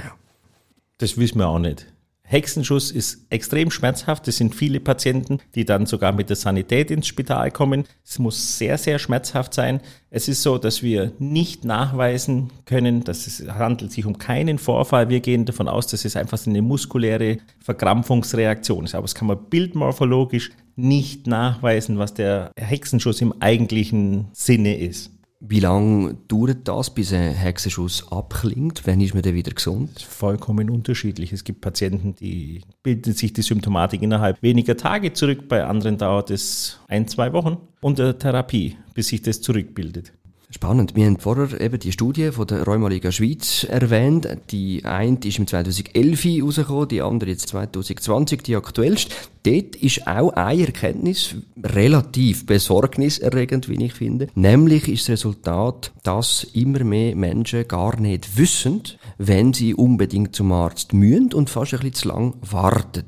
Das 0.99 1.17
wissen 1.17 1.38
wir 1.38 1.49
auch 1.49 1.58
nicht. 1.58 1.87
Hexenschuss 2.30 2.92
ist 2.92 3.26
extrem 3.28 3.72
schmerzhaft. 3.72 4.28
Es 4.28 4.36
sind 4.36 4.54
viele 4.54 4.78
Patienten, 4.78 5.40
die 5.56 5.64
dann 5.64 5.86
sogar 5.86 6.12
mit 6.12 6.28
der 6.28 6.36
Sanität 6.36 6.92
ins 6.92 7.08
Spital 7.08 7.50
kommen. 7.50 7.86
Es 8.04 8.20
muss 8.20 8.56
sehr, 8.56 8.78
sehr 8.78 9.00
schmerzhaft 9.00 9.52
sein. 9.52 9.80
Es 10.10 10.28
ist 10.28 10.42
so, 10.42 10.56
dass 10.56 10.80
wir 10.80 11.10
nicht 11.18 11.64
nachweisen 11.64 12.52
können, 12.66 13.02
dass 13.02 13.26
es 13.26 13.48
handelt 13.48 13.90
sich 13.90 14.06
um 14.06 14.18
keinen 14.18 14.58
Vorfall. 14.58 15.08
Wir 15.08 15.18
gehen 15.18 15.44
davon 15.44 15.66
aus, 15.66 15.88
dass 15.88 16.04
es 16.04 16.14
einfach 16.14 16.38
eine 16.46 16.62
muskuläre 16.62 17.38
Verkrampfungsreaktion 17.58 18.84
ist. 18.84 18.94
Aber 18.94 19.06
es 19.06 19.16
kann 19.16 19.26
man 19.26 19.48
bildmorphologisch 19.50 20.52
nicht 20.76 21.26
nachweisen, 21.26 21.98
was 21.98 22.14
der 22.14 22.52
Hexenschuss 22.56 23.20
im 23.22 23.34
eigentlichen 23.40 24.28
Sinne 24.32 24.78
ist. 24.78 25.10
Wie 25.42 25.61
lange 25.61 26.18
dauert 26.28 26.68
das, 26.68 26.92
bis 26.92 27.14
ein 27.14 27.32
Hexenschuss 27.32 28.12
abklingt? 28.12 28.82
Wann 28.85 29.00
ist 29.00 29.14
man 29.14 29.23
dann 29.23 29.35
wieder 29.35 29.52
gesund? 29.52 30.02
Vollkommen 30.02 30.68
unterschiedlich. 30.68 31.32
Es 31.32 31.44
gibt 31.44 31.62
Patienten, 31.62 32.14
die 32.14 32.61
bilden 32.82 33.14
sich 33.14 33.32
die 33.32 33.40
Symptomatik 33.40 34.02
innerhalb 34.02 34.42
weniger 34.42 34.76
Tage 34.76 35.14
zurück. 35.14 35.49
Bei 35.49 35.64
anderen 35.64 35.97
dauert 35.97 36.30
es 36.30 36.78
ein, 36.88 37.09
zwei 37.09 37.32
Wochen 37.32 37.56
unter 37.80 38.18
Therapie, 38.18 38.76
bis 38.92 39.09
sich 39.09 39.23
das 39.23 39.40
zurückbildet. 39.40 40.12
Spannend. 40.52 40.97
Wir 40.97 41.07
haben 41.07 41.21
vorher 41.21 41.61
eben 41.61 41.78
die 41.78 41.92
Studie 41.92 42.33
von 42.33 42.45
der 42.45 42.64
Rheumaliga 42.64 43.12
Schweiz 43.12 43.62
erwähnt. 43.62 44.26
Die 44.50 44.85
eine 44.85 45.16
ist 45.23 45.38
im 45.38 45.47
2011 45.47 46.42
rausgekommen, 46.42 46.88
die 46.88 47.02
andere 47.02 47.30
jetzt 47.30 47.49
2020, 47.50 48.42
die 48.42 48.57
aktuellste. 48.57 49.14
Dort 49.45 49.76
ist 49.76 50.09
auch 50.09 50.33
eine 50.33 50.66
Erkenntnis 50.66 51.37
relativ 51.62 52.47
besorgniserregend, 52.47 53.69
wie 53.69 53.85
ich 53.85 53.92
finde. 53.92 54.26
Nämlich 54.35 54.88
ist 54.88 55.09
das 55.09 55.21
Resultat, 55.21 55.92
dass 56.02 56.42
immer 56.52 56.83
mehr 56.83 57.14
Menschen 57.14 57.69
gar 57.69 58.00
nicht 58.00 58.37
wissen, 58.37 58.83
wenn 59.19 59.52
sie 59.52 59.73
unbedingt 59.73 60.35
zum 60.35 60.50
Arzt 60.50 60.92
mühen 60.92 61.33
und 61.33 61.49
fast 61.49 61.75
ein 61.75 61.78
bisschen 61.78 61.95
zu 61.95 62.09
lang 62.09 62.35
warten. 62.40 63.04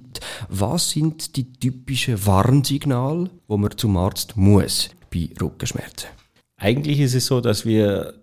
Was 0.49 0.91
sind 0.91 1.35
die 1.35 1.53
typischen 1.53 2.25
Warnsignale, 2.25 3.31
wo 3.49 3.57
man 3.57 3.77
zum 3.77 3.97
Arzt 3.97 4.37
muss 4.37 4.91
bei 5.13 5.29
Rückenschmerzen? 5.41 6.22
Eigentlich 6.63 7.01
ist 7.01 7.15
es 7.15 7.27
so, 7.27 7.41
dass 7.41 7.67
wir 7.67 8.15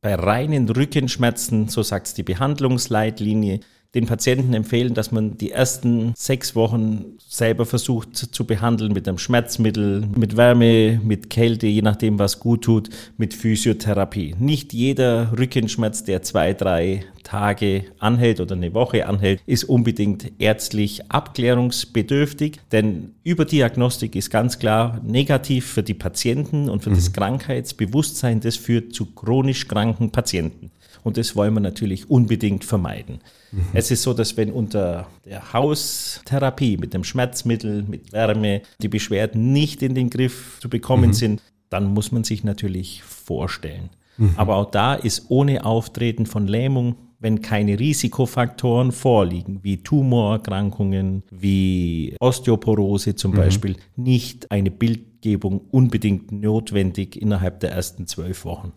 bei 0.00 0.16
reinen 0.16 0.68
Rückenschmerzen, 0.68 1.68
so 1.68 1.84
sagt 1.84 2.08
es 2.08 2.14
die 2.14 2.24
Behandlungsleitlinie, 2.24 3.60
den 3.94 4.06
Patienten 4.06 4.54
empfehlen, 4.54 4.94
dass 4.94 5.12
man 5.12 5.38
die 5.38 5.52
ersten 5.52 6.12
sechs 6.16 6.54
Wochen 6.54 7.04
selber 7.18 7.64
versucht 7.66 8.16
zu 8.16 8.44
behandeln 8.44 8.92
mit 8.92 9.08
einem 9.08 9.18
Schmerzmittel, 9.18 10.06
mit 10.16 10.36
Wärme, 10.36 11.00
mit 11.02 11.30
Kälte, 11.30 11.66
je 11.66 11.82
nachdem, 11.82 12.18
was 12.18 12.40
gut 12.40 12.62
tut, 12.62 12.90
mit 13.16 13.34
Physiotherapie. 13.34 14.34
Nicht 14.38 14.72
jeder 14.72 15.32
Rückenschmerz, 15.38 16.04
der 16.04 16.22
zwei, 16.22 16.54
drei 16.54 17.04
Tage 17.22 17.84
anhält 17.98 18.40
oder 18.40 18.54
eine 18.54 18.74
Woche 18.74 19.06
anhält, 19.06 19.40
ist 19.46 19.64
unbedingt 19.64 20.32
ärztlich 20.38 21.10
abklärungsbedürftig, 21.10 22.60
denn 22.70 23.14
Überdiagnostik 23.24 24.14
ist 24.14 24.30
ganz 24.30 24.58
klar 24.58 25.00
negativ 25.04 25.66
für 25.66 25.82
die 25.82 25.94
Patienten 25.94 26.68
und 26.68 26.82
für 26.82 26.90
mhm. 26.90 26.96
das 26.96 27.12
Krankheitsbewusstsein. 27.12 28.40
Das 28.40 28.56
führt 28.56 28.94
zu 28.94 29.06
chronisch 29.06 29.66
kranken 29.66 30.10
Patienten. 30.10 30.70
Und 31.02 31.16
das 31.16 31.34
wollen 31.36 31.54
wir 31.54 31.60
natürlich 31.60 32.10
unbedingt 32.10 32.64
vermeiden. 32.64 33.20
Mhm. 33.54 33.66
Es 33.72 33.90
ist 33.90 34.02
so, 34.02 34.12
dass 34.12 34.36
wenn 34.36 34.50
unter 34.50 35.06
der 35.24 35.52
Haustherapie 35.52 36.76
mit 36.76 36.92
dem 36.92 37.04
Schmerzmittel, 37.04 37.84
mit 37.84 38.12
Wärme 38.12 38.62
die 38.80 38.88
Beschwerden 38.88 39.52
nicht 39.52 39.82
in 39.82 39.94
den 39.94 40.10
Griff 40.10 40.58
zu 40.60 40.68
bekommen 40.68 41.08
mhm. 41.08 41.14
sind, 41.14 41.42
dann 41.70 41.86
muss 41.86 42.12
man 42.12 42.24
sich 42.24 42.44
natürlich 42.44 43.02
vorstellen. 43.02 43.90
Mhm. 44.16 44.34
Aber 44.36 44.56
auch 44.56 44.70
da 44.70 44.94
ist 44.94 45.26
ohne 45.28 45.64
Auftreten 45.64 46.26
von 46.26 46.46
Lähmung, 46.46 46.96
wenn 47.18 47.40
keine 47.40 47.78
Risikofaktoren 47.78 48.92
vorliegen, 48.92 49.60
wie 49.62 49.78
Tumorerkrankungen, 49.78 51.22
wie 51.30 52.16
Osteoporose 52.20 53.14
zum 53.14 53.32
mhm. 53.32 53.36
Beispiel, 53.36 53.76
nicht 53.96 54.50
eine 54.50 54.70
Bildgebung 54.70 55.62
unbedingt 55.70 56.32
notwendig 56.32 57.20
innerhalb 57.20 57.60
der 57.60 57.72
ersten 57.72 58.06
zwölf 58.06 58.44
Wochen. 58.44 58.72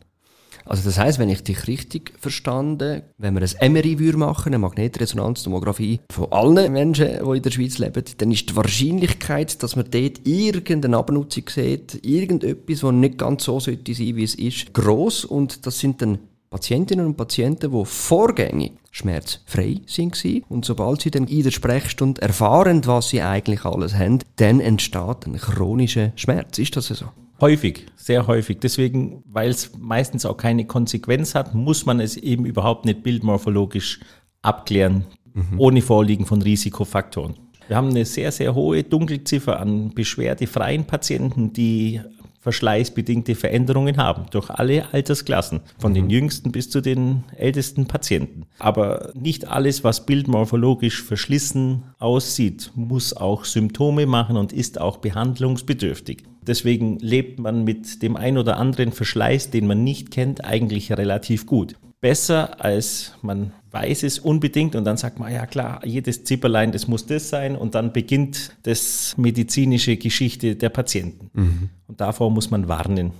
Also 0.65 0.83
das 0.83 0.97
heißt, 0.97 1.19
wenn 1.19 1.29
ich 1.29 1.43
dich 1.43 1.67
richtig 1.67 2.13
verstanden, 2.19 3.03
wenn 3.17 3.33
wir 3.33 3.47
ein 3.59 3.73
MRI 3.73 3.99
würde 3.99 4.17
machen, 4.17 4.49
eine 4.49 4.59
Magnetresonanztomographie 4.59 5.99
von 6.11 6.31
allen 6.31 6.73
Menschen, 6.73 7.07
die 7.23 7.37
in 7.37 7.41
der 7.41 7.51
Schweiz 7.51 7.77
leben, 7.77 8.03
dann 8.17 8.31
ist 8.31 8.49
die 8.49 8.55
Wahrscheinlichkeit, 8.55 9.61
dass 9.63 9.75
man 9.75 9.89
dort 9.89 10.27
irgendeine 10.27 10.97
Abnutzung 10.97 11.43
sieht, 11.49 12.05
irgendetwas, 12.05 12.83
was 12.83 12.93
nicht 12.93 13.17
ganz 13.17 13.43
so 13.43 13.59
sollte 13.59 13.93
sein, 13.93 14.15
wie 14.15 14.23
es 14.23 14.35
ist, 14.35 14.73
groß 14.73 15.25
und 15.25 15.65
das 15.65 15.79
sind 15.79 16.01
dann 16.01 16.19
Patientinnen 16.49 17.05
und 17.05 17.17
Patienten, 17.17 17.71
die 17.71 17.85
vorgängig 17.85 18.73
schmerzfrei 18.91 19.81
sind 19.85 20.15
und 20.47 20.63
sobald 20.63 21.01
sie 21.01 21.11
dann 21.11 21.27
in 21.27 21.43
der 21.43 21.51
Sprechstunde 21.51 22.21
erfahren, 22.21 22.85
was 22.85 23.09
sie 23.09 23.21
eigentlich 23.21 23.65
alles 23.65 23.93
haben, 23.93 24.19
dann 24.37 24.61
entsteht 24.61 25.25
ein 25.25 25.37
chronischer 25.37 26.13
Schmerz. 26.15 26.57
Ist 26.57 26.75
das 26.77 26.87
so? 26.87 27.07
Häufig, 27.39 27.85
sehr 27.95 28.25
häufig. 28.27 28.59
Deswegen, 28.59 29.23
weil 29.25 29.49
es 29.49 29.71
meistens 29.77 30.25
auch 30.25 30.37
keine 30.37 30.65
Konsequenz 30.65 31.35
hat, 31.35 31.53
muss 31.53 31.85
man 31.85 31.99
es 31.99 32.17
eben 32.17 32.45
überhaupt 32.45 32.85
nicht 32.85 33.03
bildmorphologisch 33.03 33.99
abklären, 34.41 35.05
mhm. 35.33 35.59
ohne 35.59 35.81
Vorliegen 35.81 36.25
von 36.25 36.41
Risikofaktoren. 36.41 37.35
Wir 37.67 37.75
haben 37.75 37.89
eine 37.89 38.05
sehr, 38.05 38.31
sehr 38.31 38.55
hohe 38.55 38.83
Dunkelziffer 38.83 39.59
an 39.59 39.93
beschwerdefreien 39.93 40.85
Patienten, 40.85 41.53
die 41.53 42.01
verschleißbedingte 42.39 43.35
Veränderungen 43.35 43.97
haben, 43.97 44.27
durch 44.31 44.49
alle 44.49 44.93
Altersklassen, 44.93 45.59
von 45.77 45.93
den 45.93 46.05
mhm. 46.05 46.11
jüngsten 46.11 46.51
bis 46.53 46.69
zu 46.69 46.79
den 46.79 47.25
ältesten 47.35 47.87
Patienten. 47.87 48.45
Aber 48.57 49.11
nicht 49.15 49.49
alles, 49.49 49.83
was 49.83 50.05
bildmorphologisch 50.05 51.03
verschlissen 51.03 51.83
aussieht, 51.99 52.71
muss 52.73 53.13
auch 53.13 53.43
Symptome 53.43 54.05
machen 54.05 54.37
und 54.37 54.53
ist 54.53 54.79
auch 54.79 54.97
behandlungsbedürftig. 54.97 56.23
Deswegen 56.47 56.97
lebt 56.99 57.39
man 57.39 57.63
mit 57.63 58.01
dem 58.01 58.15
ein 58.15 58.37
oder 58.37 58.57
anderen 58.57 58.91
Verschleiß, 58.91 59.49
den 59.49 59.67
man 59.67 59.83
nicht 59.83 60.11
kennt, 60.11 60.45
eigentlich 60.45 60.91
relativ 60.91 61.45
gut 61.45 61.75
besser, 61.99 62.63
als 62.63 63.13
man 63.21 63.51
weiß 63.71 64.03
es 64.03 64.19
unbedingt 64.19 64.75
und 64.75 64.85
dann 64.85 64.97
sagt 64.97 65.19
man, 65.19 65.31
ja 65.31 65.45
klar, 65.45 65.81
jedes 65.85 66.23
Zipperlein, 66.23 66.71
das 66.71 66.87
muss 66.87 67.05
das 67.05 67.29
sein 67.29 67.55
und 67.55 67.75
dann 67.75 67.91
beginnt 67.91 68.55
das 68.63 69.15
medizinische 69.17 69.97
Geschichte 69.97 70.55
der 70.55 70.69
Patienten. 70.69 71.29
Mhm. 71.33 71.69
Und 71.87 71.99
davor 71.99 72.31
muss 72.31 72.51
man 72.51 72.67
warnen. 72.67 73.11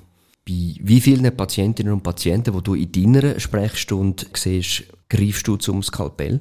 Bei 0.48 0.76
wie 0.80 1.02
vielen 1.02 1.36
Patientinnen 1.36 1.94
und 1.94 2.04
Patienten, 2.04 2.54
wo 2.54 2.62
du 2.62 2.76
in 2.76 2.92
deiner 2.92 3.40
Sprechstunde 3.40 4.26
siehst, 4.34 4.84
greifst 5.10 5.48
du 5.48 5.58
zum 5.58 5.84
Skalpell? 5.84 6.40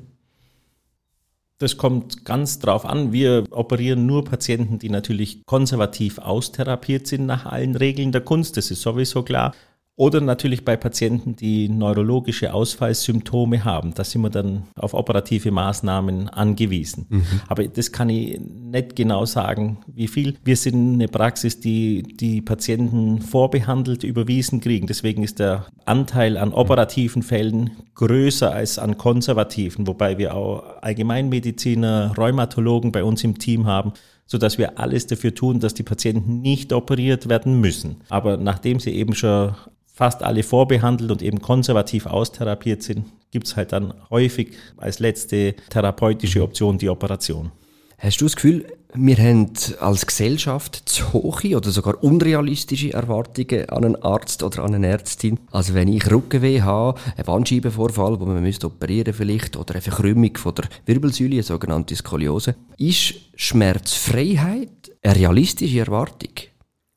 Das 1.58 1.78
kommt 1.78 2.26
ganz 2.26 2.58
drauf 2.58 2.84
an. 2.84 3.12
Wir 3.12 3.44
operieren 3.50 4.04
nur 4.04 4.24
Patienten, 4.24 4.78
die 4.78 4.90
natürlich 4.90 5.42
konservativ 5.46 6.18
austherapiert 6.18 7.06
sind 7.06 7.24
nach 7.24 7.46
allen 7.46 7.76
Regeln 7.76 8.12
der 8.12 8.20
Kunst. 8.20 8.58
Das 8.58 8.70
ist 8.70 8.82
sowieso 8.82 9.22
klar. 9.22 9.54
Oder 9.98 10.20
natürlich 10.20 10.62
bei 10.62 10.76
Patienten, 10.76 11.36
die 11.36 11.70
neurologische 11.70 12.52
Ausfallsymptome 12.52 13.64
haben. 13.64 13.94
Da 13.94 14.04
sind 14.04 14.20
wir 14.20 14.28
dann 14.28 14.64
auf 14.76 14.92
operative 14.92 15.50
Maßnahmen 15.50 16.28
angewiesen. 16.28 17.06
Mhm. 17.08 17.24
Aber 17.48 17.66
das 17.66 17.92
kann 17.92 18.10
ich 18.10 18.38
nicht 18.38 18.94
genau 18.94 19.24
sagen, 19.24 19.78
wie 19.86 20.06
viel. 20.06 20.36
Wir 20.44 20.56
sind 20.56 20.94
eine 20.94 21.08
Praxis, 21.08 21.60
die 21.60 22.02
die 22.02 22.42
Patienten 22.42 23.22
vorbehandelt 23.22 24.04
überwiesen 24.04 24.60
kriegen. 24.60 24.86
Deswegen 24.86 25.22
ist 25.22 25.38
der 25.38 25.64
Anteil 25.86 26.36
an 26.36 26.52
operativen 26.52 27.22
Fällen 27.22 27.70
größer 27.94 28.52
als 28.52 28.78
an 28.78 28.98
konservativen, 28.98 29.86
wobei 29.86 30.18
wir 30.18 30.34
auch 30.34 30.82
Allgemeinmediziner, 30.82 32.12
Rheumatologen 32.18 32.92
bei 32.92 33.02
uns 33.02 33.24
im 33.24 33.38
Team 33.38 33.66
haben 33.66 33.94
so 34.28 34.38
dass 34.38 34.58
wir 34.58 34.78
alles 34.80 35.06
dafür 35.06 35.34
tun, 35.34 35.60
dass 35.60 35.74
die 35.74 35.84
Patienten 35.84 36.40
nicht 36.40 36.72
operiert 36.72 37.28
werden 37.28 37.60
müssen. 37.60 37.98
Aber 38.08 38.36
nachdem 38.36 38.80
sie 38.80 38.90
eben 38.90 39.14
schon 39.14 39.54
fast 39.96 40.22
alle 40.22 40.42
vorbehandelt 40.42 41.10
und 41.10 41.22
eben 41.22 41.40
konservativ 41.40 42.04
austherapiert 42.04 42.82
sind, 42.82 43.06
gibt 43.30 43.46
es 43.46 43.56
halt 43.56 43.72
dann 43.72 43.94
häufig 44.10 44.50
als 44.76 44.98
letzte 44.98 45.54
therapeutische 45.70 46.42
Option 46.42 46.76
die 46.76 46.90
Operation. 46.90 47.50
Hast 47.96 48.20
du 48.20 48.26
das 48.26 48.36
Gefühl, 48.36 48.66
wir 48.92 49.16
haben 49.16 49.50
als 49.80 50.06
Gesellschaft 50.06 50.82
zu 50.84 51.14
hohe 51.14 51.56
oder 51.56 51.70
sogar 51.70 52.02
unrealistische 52.04 52.92
Erwartungen 52.92 53.70
an 53.70 53.84
einen 53.86 53.96
Arzt 53.96 54.42
oder 54.42 54.64
an 54.64 54.74
eine 54.74 54.86
Ärztin? 54.86 55.40
Also 55.50 55.72
wenn 55.72 55.88
ich 55.88 56.10
Rückenweh 56.10 56.60
habe, 56.60 57.00
einen 57.16 57.24
Bandscheibenvorfall, 57.24 58.20
wo 58.20 58.26
man 58.26 58.42
müsste 58.42 58.66
operieren 58.66 59.14
vielleicht, 59.14 59.56
oder 59.56 59.76
eine 59.76 59.82
Verkrümmung 59.82 60.36
von 60.36 60.54
der 60.56 60.68
Wirbelsäule, 60.84 61.36
eine 61.36 61.42
sogenannte 61.42 61.96
Skoliose, 61.96 62.54
ist 62.76 63.14
Schmerzfreiheit 63.34 64.92
eine 65.02 65.16
realistische 65.16 65.78
Erwartung? 65.78 66.32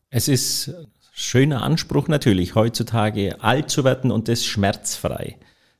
Es 0.09 0.27
ist 0.27 0.73
Schöner 1.21 1.63
Anspruch 1.63 2.07
natürlich, 2.07 2.55
heutzutage 2.55 3.43
alt 3.43 3.69
zu 3.69 3.83
werden 3.83 4.09
und 4.09 4.29
das 4.29 4.45
schmerzfrei. 4.45 5.35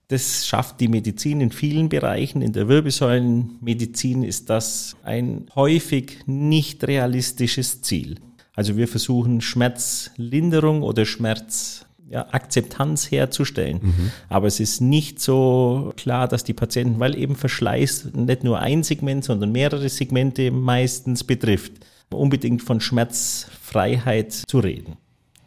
Das 0.09 0.45
schafft 0.45 0.81
die 0.81 0.89
Medizin 0.89 1.39
in 1.39 1.53
vielen 1.53 1.87
Bereichen. 1.87 2.41
In 2.41 2.51
der 2.51 2.67
Wirbelsäulenmedizin 2.67 4.23
ist 4.23 4.49
das 4.49 4.97
ein 5.01 5.45
häufig 5.55 6.17
nicht 6.25 6.85
realistisches 6.85 7.81
Ziel. 7.81 8.17
Also 8.53 8.75
wir 8.75 8.89
versuchen 8.89 9.39
Schmerzlinderung 9.39 10.83
oder 10.83 11.05
Schmerzakzeptanz 11.05 13.09
ja, 13.09 13.19
herzustellen. 13.19 13.79
Mhm. 13.81 14.11
Aber 14.27 14.47
es 14.47 14.59
ist 14.59 14.81
nicht 14.81 15.21
so 15.21 15.93
klar, 15.95 16.27
dass 16.27 16.43
die 16.43 16.53
Patienten, 16.53 16.99
weil 16.99 17.17
eben 17.17 17.37
Verschleiß 17.37 18.09
nicht 18.13 18.43
nur 18.43 18.59
ein 18.59 18.83
Segment, 18.83 19.23
sondern 19.23 19.53
mehrere 19.53 19.87
Segmente 19.87 20.51
meistens 20.51 21.23
betrifft, 21.23 21.71
unbedingt 22.09 22.61
von 22.61 22.81
Schmerzfreiheit 22.81 24.33
zu 24.33 24.59
reden. 24.59 24.97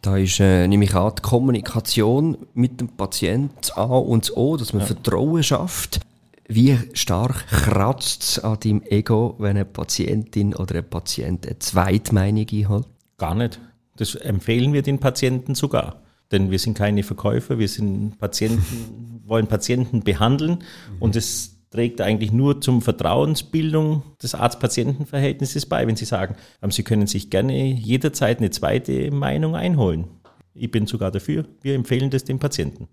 Da 0.03 0.17
ist, 0.17 0.41
äh, 0.41 0.67
nehme 0.67 0.83
ich 0.83 0.93
an, 0.95 1.13
die 1.17 1.21
Kommunikation 1.21 2.37
mit 2.53 2.81
dem 2.81 2.89
Patienten 2.89 3.71
A 3.75 3.83
und 3.83 4.25
das 4.25 4.35
O, 4.35 4.57
dass 4.57 4.73
man 4.73 4.81
ja. 4.81 4.87
Vertrauen 4.87 5.41
schafft. 5.41 6.01
Wie 6.45 6.77
stark 6.93 7.47
kratzt 7.47 8.23
es 8.23 8.39
an 8.39 8.59
deinem 8.59 8.81
Ego, 8.81 9.35
wenn 9.39 9.51
eine 9.51 9.63
Patientin 9.63 10.53
oder 10.55 10.75
ein 10.75 10.89
Patient 10.89 11.47
eine 11.47 11.57
Zweitmeinung 11.57 12.45
einholt? 12.51 12.85
Gar 13.17 13.35
nicht. 13.35 13.61
Das 13.95 14.15
empfehlen 14.15 14.73
wir 14.73 14.81
den 14.81 14.99
Patienten 14.99 15.55
sogar. 15.55 16.01
Denn 16.33 16.51
wir 16.51 16.59
sind 16.59 16.77
keine 16.77 17.03
Verkäufer, 17.03 17.57
wir 17.57 17.69
sind 17.69 18.19
Patienten, 18.19 19.21
wollen 19.25 19.47
Patienten 19.47 20.01
behandeln 20.01 20.59
mhm. 20.95 20.97
und 20.99 21.15
es 21.15 21.52
trägt 21.73 22.01
eigentlich 22.01 22.31
nur 22.31 22.61
zum 22.61 22.83
Vertrauensbildung 22.83 24.03
des 24.21 24.35
Arzt-Patienten-Verhältnisses 24.35 25.65
bei, 25.65 25.87
wenn 25.87 25.95
Sie 25.95 26.05
sagen, 26.05 26.35
ähm, 26.61 26.69
Sie 26.69 26.83
können 26.83 27.07
sich 27.07 27.31
gerne 27.31 27.65
jederzeit 27.65 28.37
eine 28.37 28.51
zweite 28.51 29.09
Meinung 29.09 29.55
einholen. 29.55 30.05
Ich 30.53 30.69
bin 30.69 30.85
sogar 30.85 31.09
dafür. 31.09 31.45
Wir 31.63 31.73
empfehlen 31.73 32.11
das 32.11 32.25
dem 32.25 32.37
Patienten. 32.37 32.87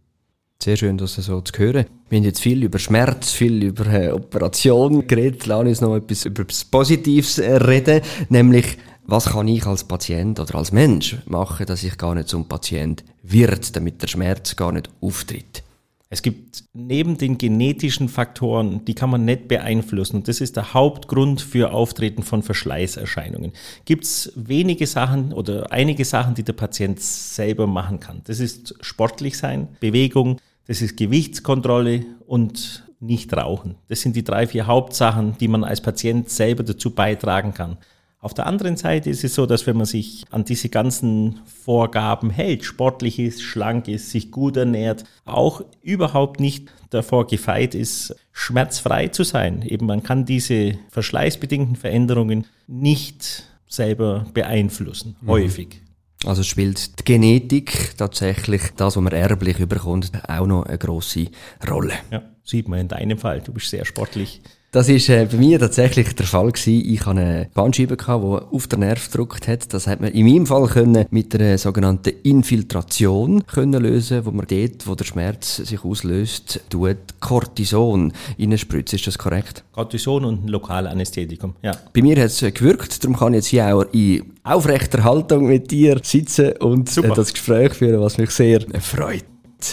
Sehr 0.62 0.78
schön, 0.78 0.96
das 0.96 1.14
so 1.14 1.40
zu 1.42 1.58
hören. 1.58 1.86
Wir 2.08 2.18
haben 2.18 2.24
jetzt 2.24 2.40
viel 2.40 2.64
über 2.64 2.78
Schmerz, 2.78 3.32
viel 3.32 3.62
über 3.62 3.86
äh, 3.86 4.12
Operation 4.12 5.06
geredet. 5.06 5.44
Lass 5.44 5.66
uns 5.66 5.80
noch 5.82 5.96
etwas 5.96 6.24
über 6.24 6.42
etwas 6.42 6.64
Positives 6.64 7.38
äh, 7.38 7.56
reden, 7.56 8.00
nämlich 8.30 8.78
was 9.04 9.26
kann 9.26 9.48
ich 9.48 9.66
als 9.66 9.84
Patient 9.84 10.40
oder 10.40 10.54
als 10.54 10.72
Mensch 10.72 11.18
machen, 11.26 11.66
dass 11.66 11.82
ich 11.82 11.98
gar 11.98 12.14
nicht 12.14 12.28
zum 12.28 12.48
Patient 12.48 13.04
wird, 13.22 13.76
damit 13.76 14.00
der 14.00 14.08
Schmerz 14.08 14.56
gar 14.56 14.72
nicht 14.72 14.88
auftritt. 15.02 15.64
Es 16.12 16.22
gibt 16.22 16.64
neben 16.72 17.18
den 17.18 17.38
genetischen 17.38 18.08
Faktoren, 18.08 18.84
die 18.84 18.94
kann 18.94 19.10
man 19.10 19.24
nicht 19.24 19.46
beeinflussen, 19.46 20.16
und 20.16 20.26
das 20.26 20.40
ist 20.40 20.56
der 20.56 20.74
Hauptgrund 20.74 21.40
für 21.40 21.72
Auftreten 21.72 22.24
von 22.24 22.42
Verschleißerscheinungen, 22.42 23.52
gibt 23.84 24.02
es 24.02 24.32
wenige 24.34 24.88
Sachen 24.88 25.32
oder 25.32 25.70
einige 25.70 26.04
Sachen, 26.04 26.34
die 26.34 26.42
der 26.42 26.54
Patient 26.54 26.98
selber 27.00 27.68
machen 27.68 28.00
kann. 28.00 28.22
Das 28.24 28.40
ist 28.40 28.74
sportlich 28.80 29.38
sein, 29.38 29.68
Bewegung, 29.78 30.38
das 30.66 30.82
ist 30.82 30.96
Gewichtskontrolle 30.96 32.04
und 32.26 32.84
nicht 32.98 33.32
rauchen. 33.32 33.76
Das 33.86 34.00
sind 34.00 34.16
die 34.16 34.24
drei, 34.24 34.48
vier 34.48 34.66
Hauptsachen, 34.66 35.36
die 35.38 35.48
man 35.48 35.62
als 35.62 35.80
Patient 35.80 36.28
selber 36.28 36.64
dazu 36.64 36.90
beitragen 36.90 37.54
kann. 37.54 37.78
Auf 38.22 38.34
der 38.34 38.46
anderen 38.46 38.76
Seite 38.76 39.08
ist 39.08 39.24
es 39.24 39.34
so, 39.34 39.46
dass 39.46 39.66
wenn 39.66 39.78
man 39.78 39.86
sich 39.86 40.24
an 40.30 40.44
diese 40.44 40.68
ganzen 40.68 41.40
Vorgaben 41.64 42.28
hält, 42.28 42.64
sportlich 42.64 43.18
ist, 43.18 43.40
schlank 43.42 43.88
ist, 43.88 44.10
sich 44.10 44.30
gut 44.30 44.58
ernährt, 44.58 45.04
auch 45.24 45.62
überhaupt 45.80 46.38
nicht 46.38 46.70
davor 46.90 47.26
gefeit 47.26 47.74
ist, 47.74 48.14
schmerzfrei 48.32 49.08
zu 49.08 49.24
sein. 49.24 49.62
Eben 49.62 49.86
man 49.86 50.02
kann 50.02 50.26
diese 50.26 50.74
verschleißbedingten 50.90 51.76
Veränderungen 51.76 52.46
nicht 52.66 53.44
selber 53.66 54.26
beeinflussen, 54.34 55.16
mhm. 55.22 55.28
häufig. 55.28 55.80
Also 56.26 56.42
spielt 56.42 56.98
die 56.98 57.04
Genetik 57.04 57.96
tatsächlich, 57.96 58.60
das, 58.76 58.96
was 58.96 59.02
man 59.02 59.14
erblich 59.14 59.58
überkommt, 59.58 60.12
auch 60.28 60.46
noch 60.46 60.64
eine 60.64 60.76
grosse 60.76 61.28
Rolle. 61.66 61.94
Ja, 62.10 62.22
sieht 62.44 62.68
man 62.68 62.80
in 62.80 62.88
deinem 62.88 63.16
Fall. 63.16 63.40
Du 63.40 63.54
bist 63.54 63.70
sehr 63.70 63.86
sportlich. 63.86 64.42
Das 64.72 64.88
ist 64.88 65.08
äh, 65.08 65.26
bei 65.28 65.36
mir 65.36 65.58
tatsächlich 65.58 66.14
der 66.14 66.26
Fall 66.26 66.52
gewesen. 66.52 66.88
Ich 66.88 67.00
hatte 67.00 67.10
eine 67.20 67.50
Bandscheibe, 67.54 67.96
die 67.96 68.04
auf 68.06 68.68
den 68.68 68.80
Nerv 68.80 69.10
gedrückt 69.10 69.48
hat. 69.48 69.74
Das 69.74 69.88
hat 69.88 70.00
man 70.00 70.12
in 70.12 70.24
meinem 70.24 70.46
Fall 70.46 70.68
können 70.68 71.06
mit 71.10 71.34
einer 71.34 71.58
sogenannten 71.58 72.12
Infiltration 72.22 73.44
können 73.48 73.82
lösen, 73.82 74.24
wo 74.24 74.30
man 74.30 74.46
dort, 74.46 74.86
wo 74.86 74.94
der 74.94 75.04
Schmerz 75.04 75.56
sich 75.56 75.84
auslöst, 75.84 76.60
tut 76.70 76.98
Cortison 77.18 78.12
spritzt. 78.54 78.94
Ist 78.94 79.08
das 79.08 79.18
korrekt? 79.18 79.64
Cortison 79.72 80.24
und 80.24 80.44
ein 80.44 80.48
Lokalanästhetikum, 80.48 81.56
ja. 81.62 81.72
Bei 81.92 82.00
mir 82.00 82.16
hat 82.18 82.26
es 82.26 82.40
äh, 82.42 82.52
gewirkt, 82.52 83.02
darum 83.02 83.16
kann 83.16 83.32
ich 83.32 83.38
jetzt 83.38 83.46
hier 83.48 83.74
auch 83.74 83.86
in 83.90 84.22
aufrechter 84.44 85.02
Haltung 85.02 85.48
mit 85.48 85.72
dir 85.72 85.98
sitzen 86.04 86.52
und 86.60 86.96
äh, 86.96 87.08
das 87.08 87.32
Gespräch 87.32 87.74
führen, 87.74 88.00
was 88.00 88.18
mich 88.18 88.30
sehr 88.30 88.60
freut 88.80 89.24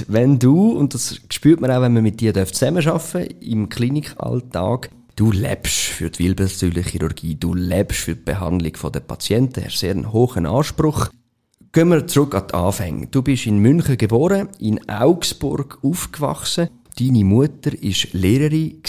wenn 0.07 0.39
du, 0.39 0.71
und 0.71 0.93
das 0.93 1.19
spürt 1.29 1.61
man 1.61 1.71
auch, 1.71 1.81
wenn 1.81 1.93
man 1.93 2.03
mit 2.03 2.19
dir 2.19 2.33
zusammenarbeiten 2.33 3.41
im 3.41 3.69
Klinikalltag, 3.69 4.89
du 5.15 5.31
lebst 5.31 5.75
für 5.75 6.09
die 6.09 6.25
Wirbelsäulenchirurgie, 6.25 7.35
du 7.35 7.53
lebst 7.53 8.01
für 8.01 8.15
die 8.15 8.23
Behandlung 8.23 8.91
der 8.91 8.99
Patienten, 9.01 9.63
hast 9.63 9.79
sehr 9.79 9.91
einen 9.91 10.11
hohen 10.13 10.45
Anspruch. 10.45 11.09
Gehen 11.71 11.89
wir 11.89 12.07
zurück 12.07 12.33
an 12.33 12.47
die 12.47 12.53
Anfänge. 12.53 13.07
Du 13.07 13.21
bist 13.21 13.45
in 13.45 13.59
München 13.59 13.97
geboren, 13.97 14.49
in 14.59 14.89
Augsburg 14.89 15.79
aufgewachsen. 15.83 16.69
Deine 16.99 17.23
Mutter 17.23 17.71
war 17.73 18.09
Lehrerin, 18.13 18.81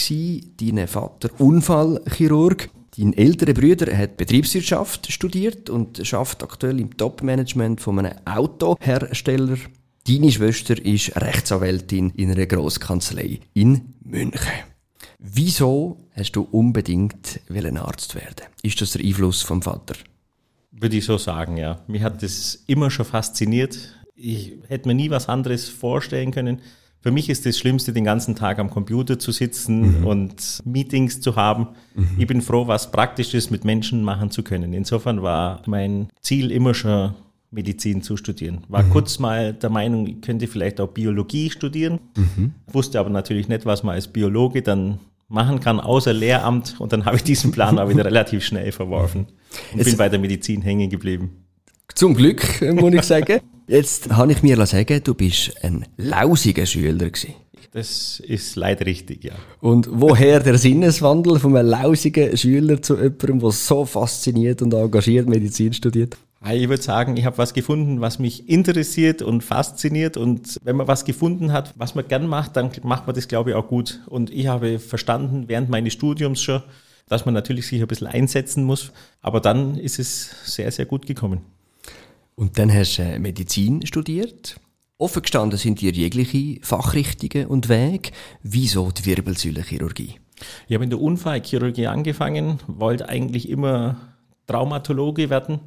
dein 0.59 0.87
Vater 0.88 1.28
Unfallchirurg. 1.38 2.71
Dein 2.97 3.12
älterer 3.12 3.52
Bruder 3.52 3.97
hat 3.97 4.17
Betriebswirtschaft 4.17 5.12
studiert 5.12 5.71
und 5.71 6.05
schafft 6.05 6.43
aktuell 6.43 6.81
im 6.81 6.97
Top-Management 6.97 7.81
von 7.81 7.99
einem 7.99 8.14
Autohersteller 8.25 9.57
Deine 10.09 10.33
Schwester 10.33 10.83
ist 10.83 11.15
Rechtsanwältin 11.17 12.12
in 12.17 12.31
einer 12.31 12.47
Grosskanzlei 12.47 13.41
in 13.53 13.93
München. 14.03 14.41
Wieso 15.19 15.99
hast 16.17 16.33
du 16.33 16.49
unbedingt 16.50 17.41
Arzt 17.77 18.15
werden? 18.15 18.47
Ist 18.62 18.81
das 18.81 18.93
der 18.93 19.05
Einfluss 19.05 19.43
vom 19.43 19.61
Vater? 19.61 19.97
Würde 20.73 20.97
ich 20.97 21.05
so 21.05 21.19
sagen, 21.19 21.59
ja. 21.59 21.81
Mich 21.88 22.03
hat 22.03 22.23
das 22.23 22.65
immer 22.67 22.91
schon 22.91 23.05
fasziniert. 23.05 23.99
Ich 24.15 24.55
hätte 24.69 24.88
mir 24.88 24.95
nie 24.95 25.11
was 25.11 25.29
anderes 25.29 25.69
vorstellen 25.69 26.31
können. 26.31 26.62
Für 27.03 27.11
mich 27.11 27.29
ist 27.29 27.45
das 27.45 27.59
Schlimmste, 27.59 27.93
den 27.93 28.05
ganzen 28.05 28.35
Tag 28.35 28.61
am 28.61 28.71
Computer 28.71 29.19
zu 29.19 29.31
sitzen 29.31 30.00
mhm. 30.00 30.07
und 30.07 30.62
Meetings 30.65 31.21
zu 31.21 31.37
haben. 31.37 31.69
Mhm. 31.95 32.17
Ich 32.17 32.27
bin 32.27 32.41
froh, 32.41 32.67
was 32.67 32.91
Praktisches 32.91 33.50
mit 33.50 33.67
Menschen 33.67 34.03
machen 34.03 34.31
zu 34.31 34.43
können. 34.43 34.73
Insofern 34.73 35.21
war 35.21 35.61
mein 35.67 36.09
Ziel 36.23 36.50
immer 36.50 36.73
schon 36.73 37.15
Medizin 37.50 38.02
zu 38.02 38.17
studieren. 38.17 38.64
War 38.69 38.83
mhm. 38.83 38.90
kurz 38.90 39.19
mal 39.19 39.55
der 39.55 39.71
Meinung, 39.71 40.07
ich 40.07 40.21
könnte 40.21 40.47
vielleicht 40.47 40.81
auch 40.81 40.88
Biologie 40.88 41.50
studieren, 41.50 41.99
mhm. 42.17 42.52
wusste 42.73 43.00
aber 43.00 43.11
natürlich 43.11 43.49
nicht, 43.49 43.64
was 43.64 43.83
man 43.83 43.95
als 43.95 44.09
Biologe 44.09 44.62
dann 44.62 44.99
machen 45.28 45.61
kann, 45.61 45.81
außer 45.81 46.12
Lehramt. 46.12 46.76
Und 46.78 46.93
dann 46.93 47.05
habe 47.05 47.17
ich 47.17 47.23
diesen 47.23 47.50
Plan 47.50 47.78
auch 47.78 47.88
wieder 47.88 48.05
relativ 48.05 48.45
schnell 48.45 48.73
verworfen 48.73 49.26
und 49.73 49.81
es 49.81 49.87
bin 49.87 49.97
bei 49.97 50.09
der 50.09 50.19
Medizin 50.19 50.62
hängen 50.62 50.90
geblieben. 50.90 51.45
Zum 51.95 52.14
Glück, 52.14 52.61
muss 52.61 52.95
ich 52.95 53.02
sagen. 53.02 53.40
Jetzt 53.67 54.11
habe 54.11 54.33
ich 54.33 54.43
mir 54.43 54.64
sagen, 54.67 55.00
du 55.05 55.14
bist 55.14 55.52
ein 55.62 55.85
lausiger 55.97 56.64
Schüler 56.64 57.11
gewesen. 57.11 57.35
Das 57.73 58.21
ist 58.21 58.57
leider 58.57 58.87
richtig, 58.87 59.25
ja. 59.25 59.35
Und 59.61 59.88
woher 59.90 60.40
der 60.40 60.57
Sinneswandel 60.57 61.38
von 61.38 61.55
einem 61.55 61.69
lausigen 61.69 62.35
Schüler 62.37 62.81
zu 62.81 62.97
jemandem, 62.97 63.40
der 63.40 63.52
so 63.52 63.85
fasziniert 63.85 64.62
und 64.62 64.73
engagiert 64.73 65.28
Medizin 65.28 65.73
studiert? 65.75 66.17
Ich 66.47 66.68
würde 66.68 66.83
sagen, 66.83 67.16
ich 67.16 67.25
habe 67.25 67.37
was 67.37 67.52
gefunden, 67.52 68.00
was 68.00 68.21
mich 68.21 68.49
interessiert 68.49 69.23
und 69.23 69.42
fasziniert. 69.42 70.16
Und 70.16 70.59
wenn 70.62 70.76
man 70.76 70.87
was 70.87 71.04
gefunden 71.04 71.52
hat, 71.52 71.75
was 71.76 71.97
man 71.97 72.07
gern 72.07 72.28
macht, 72.28 72.57
dann 72.57 72.71
macht 72.83 73.07
man 73.07 73.16
das, 73.16 73.26
glaube 73.26 73.50
ich, 73.50 73.57
auch 73.57 73.66
gut. 73.66 74.00
Und 74.07 74.30
ich 74.30 74.47
habe 74.47 74.78
verstanden 74.78 75.49
während 75.49 75.68
meines 75.68 75.95
Studiums 75.95 76.40
schon, 76.40 76.62
dass 77.09 77.25
man 77.25 77.35
natürlich 77.35 77.66
sich 77.66 77.80
ein 77.80 77.88
bisschen 77.88 78.07
einsetzen 78.07 78.62
muss. 78.62 78.92
Aber 79.21 79.40
dann 79.40 79.76
ist 79.76 79.99
es 79.99 80.54
sehr, 80.54 80.71
sehr 80.71 80.87
gut 80.87 81.07
gekommen. 81.07 81.40
Und 82.37 82.57
dann 82.57 82.73
hast 82.73 82.99
du 82.99 83.02
äh, 83.02 83.18
Medizin 83.18 83.85
studiert. 83.85 84.61
Offen 84.97 85.23
gestanden 85.23 85.59
sind 85.59 85.80
dir 85.80 85.90
jegliche 85.90 86.60
Fachrichtungen 86.63 87.49
und 87.49 87.69
Wege. 87.69 88.10
Wieso 88.45 88.93
die 88.93 89.06
Wirbelsäulenchirurgie? 89.06 90.21
Ich 90.69 90.75
habe 90.75 90.84
in 90.84 90.91
der 90.91 91.00
Unfallchirurgie 91.00 91.89
angefangen, 91.89 92.60
wollte 92.69 93.08
eigentlich 93.08 93.49
immer 93.49 93.97
Traumatologe 94.47 95.30
werden 95.30 95.60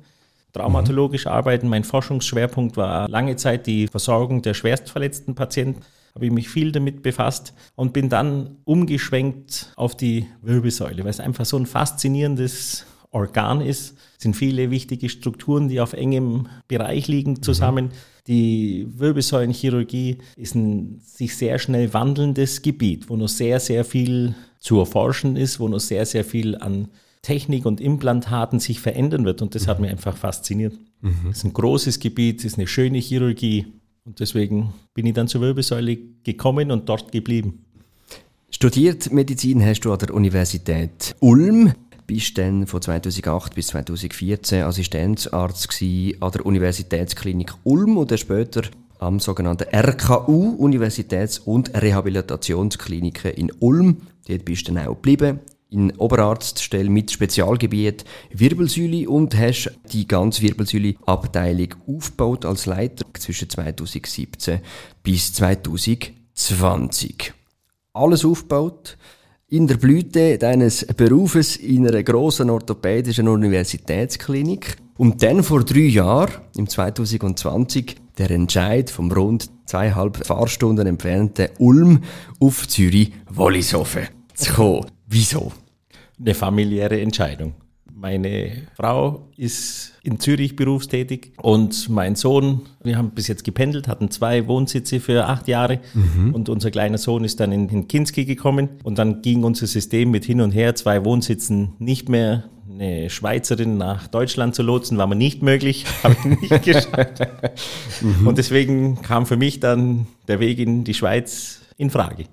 traumatologisch 0.53 1.25
mhm. 1.25 1.31
arbeiten. 1.31 1.67
Mein 1.67 1.83
Forschungsschwerpunkt 1.83 2.77
war 2.77 3.07
lange 3.09 3.35
Zeit 3.35 3.67
die 3.67 3.87
Versorgung 3.87 4.41
der 4.41 4.53
schwerstverletzten 4.53 5.35
Patienten. 5.35 5.81
Habe 6.13 6.25
ich 6.25 6.31
mich 6.31 6.49
viel 6.49 6.71
damit 6.71 7.03
befasst 7.03 7.53
und 7.75 7.93
bin 7.93 8.09
dann 8.09 8.57
umgeschwenkt 8.65 9.71
auf 9.77 9.95
die 9.95 10.27
Wirbelsäule, 10.41 11.03
weil 11.03 11.09
es 11.09 11.21
einfach 11.21 11.45
so 11.45 11.57
ein 11.57 11.65
faszinierendes 11.65 12.85
Organ 13.11 13.61
ist. 13.61 13.95
Es 14.17 14.23
sind 14.23 14.35
viele 14.35 14.71
wichtige 14.71 15.09
Strukturen, 15.09 15.67
die 15.67 15.79
auf 15.79 15.93
engem 15.93 16.47
Bereich 16.67 17.07
liegen, 17.07 17.41
zusammen. 17.41 17.85
Mhm. 17.85 17.91
Die 18.27 18.87
Wirbelsäulenchirurgie 18.89 20.19
ist 20.35 20.55
ein 20.55 21.01
sich 21.03 21.35
sehr 21.35 21.59
schnell 21.59 21.93
wandelndes 21.93 22.61
Gebiet, 22.61 23.09
wo 23.09 23.15
noch 23.15 23.27
sehr, 23.27 23.59
sehr 23.59 23.83
viel 23.83 24.35
zu 24.59 24.79
erforschen 24.79 25.35
ist, 25.35 25.59
wo 25.59 25.67
noch 25.67 25.79
sehr, 25.79 26.05
sehr 26.05 26.23
viel 26.23 26.55
an 26.57 26.89
Technik 27.21 27.65
und 27.65 27.79
Implantaten 27.79 28.59
sich 28.59 28.79
verändern 28.79 29.25
wird. 29.25 29.41
Und 29.41 29.55
das 29.55 29.67
hat 29.67 29.79
mich 29.79 29.91
einfach 29.91 30.17
fasziniert. 30.17 30.73
Mhm. 31.01 31.29
Es 31.29 31.37
ist 31.37 31.43
ein 31.45 31.53
großes 31.53 31.99
Gebiet, 31.99 32.39
es 32.39 32.45
ist 32.45 32.57
eine 32.57 32.67
schöne 32.67 32.97
Chirurgie. 32.97 33.67
Und 34.03 34.19
deswegen 34.19 34.73
bin 34.93 35.05
ich 35.05 35.13
dann 35.13 35.27
zur 35.27 35.41
Wirbelsäule 35.41 35.97
gekommen 36.23 36.71
und 36.71 36.89
dort 36.89 37.11
geblieben. 37.11 37.65
Studiert 38.49 39.11
Medizin 39.11 39.63
hast 39.63 39.81
du 39.81 39.93
an 39.93 39.99
der 39.99 40.13
Universität 40.13 41.15
Ulm. 41.19 41.73
Bist 42.07 42.37
dann 42.37 42.67
von 42.67 42.81
2008 42.81 43.55
bis 43.55 43.67
2014 43.67 44.63
Assistenzarzt 44.63 45.81
an 45.81 46.31
der 46.31 46.45
Universitätsklinik 46.45 47.53
Ulm 47.63 47.97
und 47.97 48.11
dann 48.11 48.17
später 48.17 48.63
am 48.99 49.19
sogenannten 49.19 49.73
RKU, 49.73 50.55
Universitäts- 50.57 51.39
und 51.39 51.73
Rehabilitationskliniken 51.73 53.31
in 53.31 53.51
Ulm. 53.59 54.01
Dort 54.27 54.45
bist 54.45 54.67
du 54.67 54.73
dann 54.73 54.87
auch 54.87 54.95
geblieben 54.95 55.39
in 55.71 55.97
Oberarztstelle 55.97 56.89
mit 56.89 57.11
Spezialgebiet 57.11 58.05
Wirbelsäule 58.31 59.09
und 59.09 59.35
hast 59.35 59.71
die 59.91 60.07
ganze 60.07 60.43
Wirbelsäule-Abteilung 60.43 61.73
aufgebaut 61.87 62.45
als 62.45 62.67
Leiter 62.67 63.05
zwischen 63.17 63.49
2017 63.49 64.59
bis 65.01 65.33
2020. 65.33 67.33
Alles 67.93 68.25
aufgebaut 68.25 68.97
in 69.47 69.67
der 69.67 69.77
Blüte 69.77 70.37
deines 70.37 70.85
Berufes 70.85 71.57
in 71.57 71.87
einer 71.87 72.03
grossen 72.03 72.49
orthopädischen 72.49 73.27
Universitätsklinik. 73.27 74.77
Und 74.97 75.23
dann 75.23 75.43
vor 75.43 75.63
drei 75.63 75.87
Jahren, 75.87 76.41
im 76.55 76.69
2020, 76.69 77.95
der 78.17 78.31
Entscheid 78.31 78.89
vom 78.89 79.11
rund 79.11 79.49
zweieinhalb 79.65 80.25
Fahrstunden 80.25 80.87
entfernten 80.87 81.49
Ulm 81.59 82.01
auf 82.39 82.67
Zürich-Wollishofen 82.67 84.07
zu 84.35 84.53
kommen. 84.53 84.85
Wieso? 85.07 85.51
Eine 86.21 86.35
familiäre 86.35 87.01
Entscheidung. 87.01 87.55
Meine 88.01 88.51
Frau 88.75 89.27
ist 89.37 89.93
in 90.03 90.19
Zürich 90.19 90.55
berufstätig 90.55 91.33
und 91.37 91.89
mein 91.89 92.15
Sohn, 92.15 92.61
wir 92.83 92.97
haben 92.97 93.11
bis 93.11 93.27
jetzt 93.27 93.43
gependelt, 93.43 93.87
hatten 93.87 94.09
zwei 94.09 94.47
Wohnsitze 94.47 94.99
für 94.99 95.25
acht 95.27 95.47
Jahre 95.47 95.79
mhm. 95.93 96.33
und 96.33 96.49
unser 96.49 96.71
kleiner 96.71 96.97
Sohn 96.97 97.23
ist 97.23 97.39
dann 97.39 97.51
in, 97.51 97.69
in 97.69 97.87
Kinski 97.87 98.25
gekommen 98.25 98.69
und 98.83 98.97
dann 98.97 99.21
ging 99.21 99.43
unser 99.43 99.67
System 99.67 100.09
mit 100.09 100.25
hin 100.25 100.41
und 100.41 100.51
her, 100.51 100.73
zwei 100.73 101.05
Wohnsitzen 101.05 101.73
nicht 101.77 102.09
mehr. 102.09 102.45
Eine 102.71 103.09
Schweizerin 103.09 103.77
nach 103.77 104.07
Deutschland 104.07 104.55
zu 104.55 104.63
lotsen, 104.63 104.97
war 104.97 105.05
mir 105.05 105.15
nicht 105.15 105.43
möglich, 105.43 105.85
habe 106.03 106.15
ich 106.19 106.41
nicht 106.41 106.63
geschafft. 106.63 107.19
mhm. 108.01 108.27
Und 108.27 108.37
deswegen 108.37 109.01
kam 109.03 109.27
für 109.27 109.37
mich 109.37 109.59
dann 109.59 110.07
der 110.27 110.39
Weg 110.39 110.57
in 110.57 110.83
die 110.83 110.95
Schweiz 110.95 111.61
in 111.77 111.89
Frage. 111.91 112.25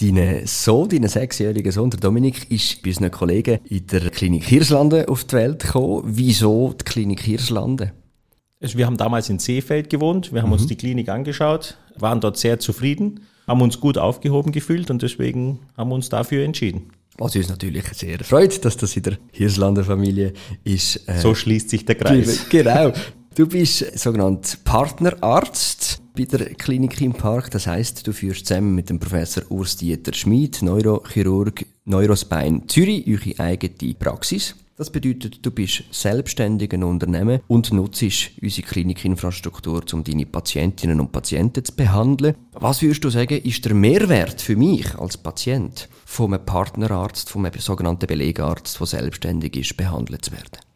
Dein 0.00 0.46
Sohn, 0.46 0.88
dein 0.88 1.06
sechsjähriger 1.06 1.70
Sohn, 1.70 1.90
der 1.90 2.00
Dominik, 2.00 2.50
ist 2.50 2.82
bei 2.82 2.90
unseren 2.90 3.10
Kollegen 3.10 3.60
in 3.68 3.86
der 3.86 4.10
Klinik 4.10 4.44
Hirslande 4.44 5.08
auf 5.08 5.24
die 5.24 5.34
Welt 5.34 5.60
gekommen. 5.60 6.02
Wieso 6.06 6.72
die 6.72 6.84
Klinik 6.84 7.20
Hirslande? 7.20 7.92
Also 8.60 8.78
wir 8.78 8.86
haben 8.86 8.96
damals 8.96 9.28
in 9.28 9.38
Seefeld 9.38 9.90
gewohnt, 9.90 10.32
wir 10.32 10.42
haben 10.42 10.48
mhm. 10.48 10.54
uns 10.54 10.66
die 10.66 10.76
Klinik 10.76 11.08
angeschaut, 11.08 11.76
waren 11.98 12.20
dort 12.20 12.38
sehr 12.38 12.60
zufrieden, 12.60 13.20
haben 13.46 13.60
uns 13.60 13.80
gut 13.80 13.98
aufgehoben 13.98 14.52
gefühlt 14.52 14.90
und 14.90 15.02
deswegen 15.02 15.58
haben 15.76 15.90
wir 15.90 15.96
uns 15.96 16.08
dafür 16.08 16.44
entschieden. 16.44 16.90
Was 17.18 17.36
uns 17.36 17.48
natürlich 17.48 17.84
sehr 17.92 18.18
freut, 18.20 18.64
dass 18.64 18.76
das 18.76 18.96
in 18.96 19.02
der 19.02 19.18
Hirslander 19.32 19.84
Familie 19.84 20.32
ist. 20.64 21.08
Äh, 21.08 21.18
so 21.18 21.34
schließt 21.34 21.68
sich 21.68 21.84
der 21.84 21.96
Kreis. 21.96 22.48
Genau. 22.48 22.92
Du 23.34 23.46
bist 23.46 23.98
sogenannt 23.98 24.58
Partnerarzt 24.62 26.02
bei 26.14 26.24
der 26.24 26.52
Klinik 26.54 27.00
im 27.00 27.14
Park. 27.14 27.50
Das 27.50 27.66
heißt, 27.66 28.06
du 28.06 28.12
führst 28.12 28.44
zusammen 28.44 28.74
mit 28.74 28.90
dem 28.90 29.00
Professor 29.00 29.42
Urs 29.50 29.78
Dieter 29.78 30.12
Schmid, 30.12 30.60
Neurochirurg 30.60 31.64
Neurospine 31.86 32.66
Zürich, 32.66 33.06
eure 33.06 33.40
eigene 33.40 33.94
Praxis. 33.94 34.54
Das 34.76 34.90
bedeutet, 34.90 35.44
du 35.46 35.50
bist 35.50 35.84
selbstständiger 35.90 36.86
Unternehmen 36.86 37.40
und 37.48 37.72
nutzt 37.72 38.02
unsere 38.42 38.66
Klinikinfrastruktur, 38.66 39.82
um 39.92 40.04
deine 40.04 40.26
Patientinnen 40.26 41.00
und 41.00 41.12
Patienten 41.12 41.64
zu 41.64 41.74
behandeln. 41.74 42.34
Was 42.52 42.82
würdest 42.82 43.02
du 43.04 43.08
sagen, 43.08 43.40
ist 43.40 43.64
der 43.64 43.72
Mehrwert 43.72 44.42
für 44.42 44.56
mich 44.56 44.94
als 44.96 45.16
Patient 45.16 45.88
vom 46.04 46.36
Partnerarzt, 46.44 47.30
vom 47.30 47.46
sogenannten 47.58 48.06
Belegarzt, 48.06 48.78
der 48.78 48.86
selbstständig 48.86 49.56
ist, 49.56 49.76
behandelt 49.78 50.26
zu 50.26 50.32
werden? 50.32 50.71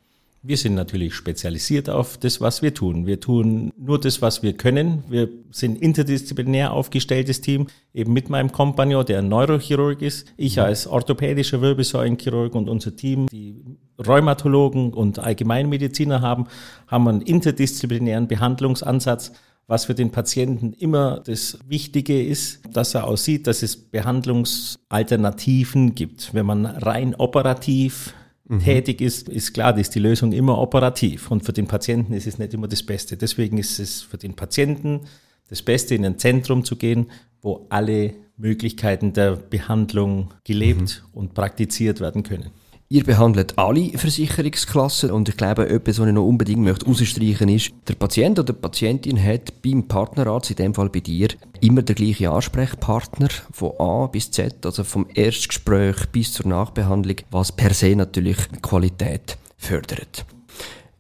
Wir 0.48 0.56
sind 0.56 0.76
natürlich 0.76 1.14
spezialisiert 1.14 1.90
auf 1.90 2.18
das, 2.18 2.40
was 2.40 2.62
wir 2.62 2.72
tun. 2.72 3.04
Wir 3.04 3.18
tun 3.18 3.72
nur 3.76 4.00
das, 4.00 4.22
was 4.22 4.44
wir 4.44 4.52
können. 4.52 5.02
Wir 5.08 5.28
sind 5.50 5.82
interdisziplinär 5.82 6.72
aufgestelltes 6.72 7.40
Team, 7.40 7.66
eben 7.92 8.12
mit 8.12 8.30
meinem 8.30 8.52
Kompagnon, 8.52 9.04
der 9.04 9.18
ein 9.18 9.28
Neurochirurg 9.28 10.02
ist, 10.02 10.32
ich 10.36 10.60
als 10.60 10.86
orthopädischer 10.86 11.62
Wirbelsäulenchirurg 11.62 12.54
und 12.54 12.68
unser 12.68 12.94
Team, 12.94 13.26
die 13.26 13.64
Rheumatologen 13.98 14.94
und 14.94 15.18
Allgemeinmediziner 15.18 16.20
haben, 16.20 16.46
haben 16.86 17.08
einen 17.08 17.22
interdisziplinären 17.22 18.28
Behandlungsansatz 18.28 19.32
was 19.68 19.86
für 19.86 19.96
den 19.96 20.12
Patienten 20.12 20.74
immer 20.74 21.20
das 21.26 21.58
Wichtige 21.66 22.22
ist, 22.22 22.60
dass 22.72 22.94
er 22.94 23.04
aussieht, 23.04 23.48
dass 23.48 23.64
es 23.64 23.76
Behandlungsalternativen 23.76 25.96
gibt. 25.96 26.32
Wenn 26.34 26.46
man 26.46 26.66
rein 26.66 27.16
operativ 27.16 28.14
mhm. 28.48 28.60
tätig 28.60 29.00
ist, 29.00 29.28
ist 29.28 29.52
klar, 29.52 29.72
dass 29.72 29.90
die 29.90 29.98
Lösung 29.98 30.32
immer 30.32 30.58
operativ 30.58 31.30
und 31.30 31.44
für 31.44 31.52
den 31.52 31.66
Patienten 31.66 32.12
ist 32.12 32.26
es 32.26 32.38
nicht 32.38 32.54
immer 32.54 32.68
das 32.68 32.82
Beste. 32.82 33.16
Deswegen 33.16 33.58
ist 33.58 33.78
es 33.78 34.02
für 34.02 34.18
den 34.18 34.34
Patienten 34.34 35.00
das 35.48 35.62
Beste, 35.62 35.94
in 35.94 36.04
ein 36.04 36.18
Zentrum 36.18 36.64
zu 36.64 36.76
gehen, 36.76 37.06
wo 37.42 37.66
alle 37.68 38.14
Möglichkeiten 38.36 39.12
der 39.12 39.36
Behandlung 39.36 40.34
gelebt 40.44 41.04
mhm. 41.04 41.18
und 41.18 41.34
praktiziert 41.34 42.00
werden 42.00 42.22
können. 42.22 42.50
Ihr 42.88 43.02
behandelt 43.02 43.58
alle 43.58 43.98
Versicherungsklassen 43.98 45.10
und 45.10 45.28
ich 45.28 45.36
glaube, 45.36 45.68
etwas, 45.68 45.98
was 45.98 46.06
ich 46.06 46.14
noch 46.14 46.24
unbedingt 46.24 46.62
möchte 46.62 46.88
ist, 46.88 47.74
der 47.88 47.94
Patient 47.94 48.38
oder 48.38 48.52
die 48.52 48.60
Patientin 48.60 49.20
hat 49.20 49.60
beim 49.60 49.88
Partnerarzt, 49.88 50.50
in 50.50 50.56
dem 50.56 50.72
Fall 50.72 50.88
bei 50.88 51.00
dir, 51.00 51.30
immer 51.60 51.82
der 51.82 51.96
gleiche 51.96 52.30
Ansprechpartner 52.30 53.28
von 53.50 53.72
A 53.80 54.06
bis 54.06 54.30
Z, 54.30 54.64
also 54.64 54.84
vom 54.84 55.08
Erstgespräch 55.12 56.06
bis 56.12 56.32
zur 56.32 56.46
Nachbehandlung, 56.46 57.16
was 57.32 57.50
per 57.50 57.74
se 57.74 57.96
natürlich 57.96 58.38
Qualität 58.62 59.36
fördert. 59.56 60.24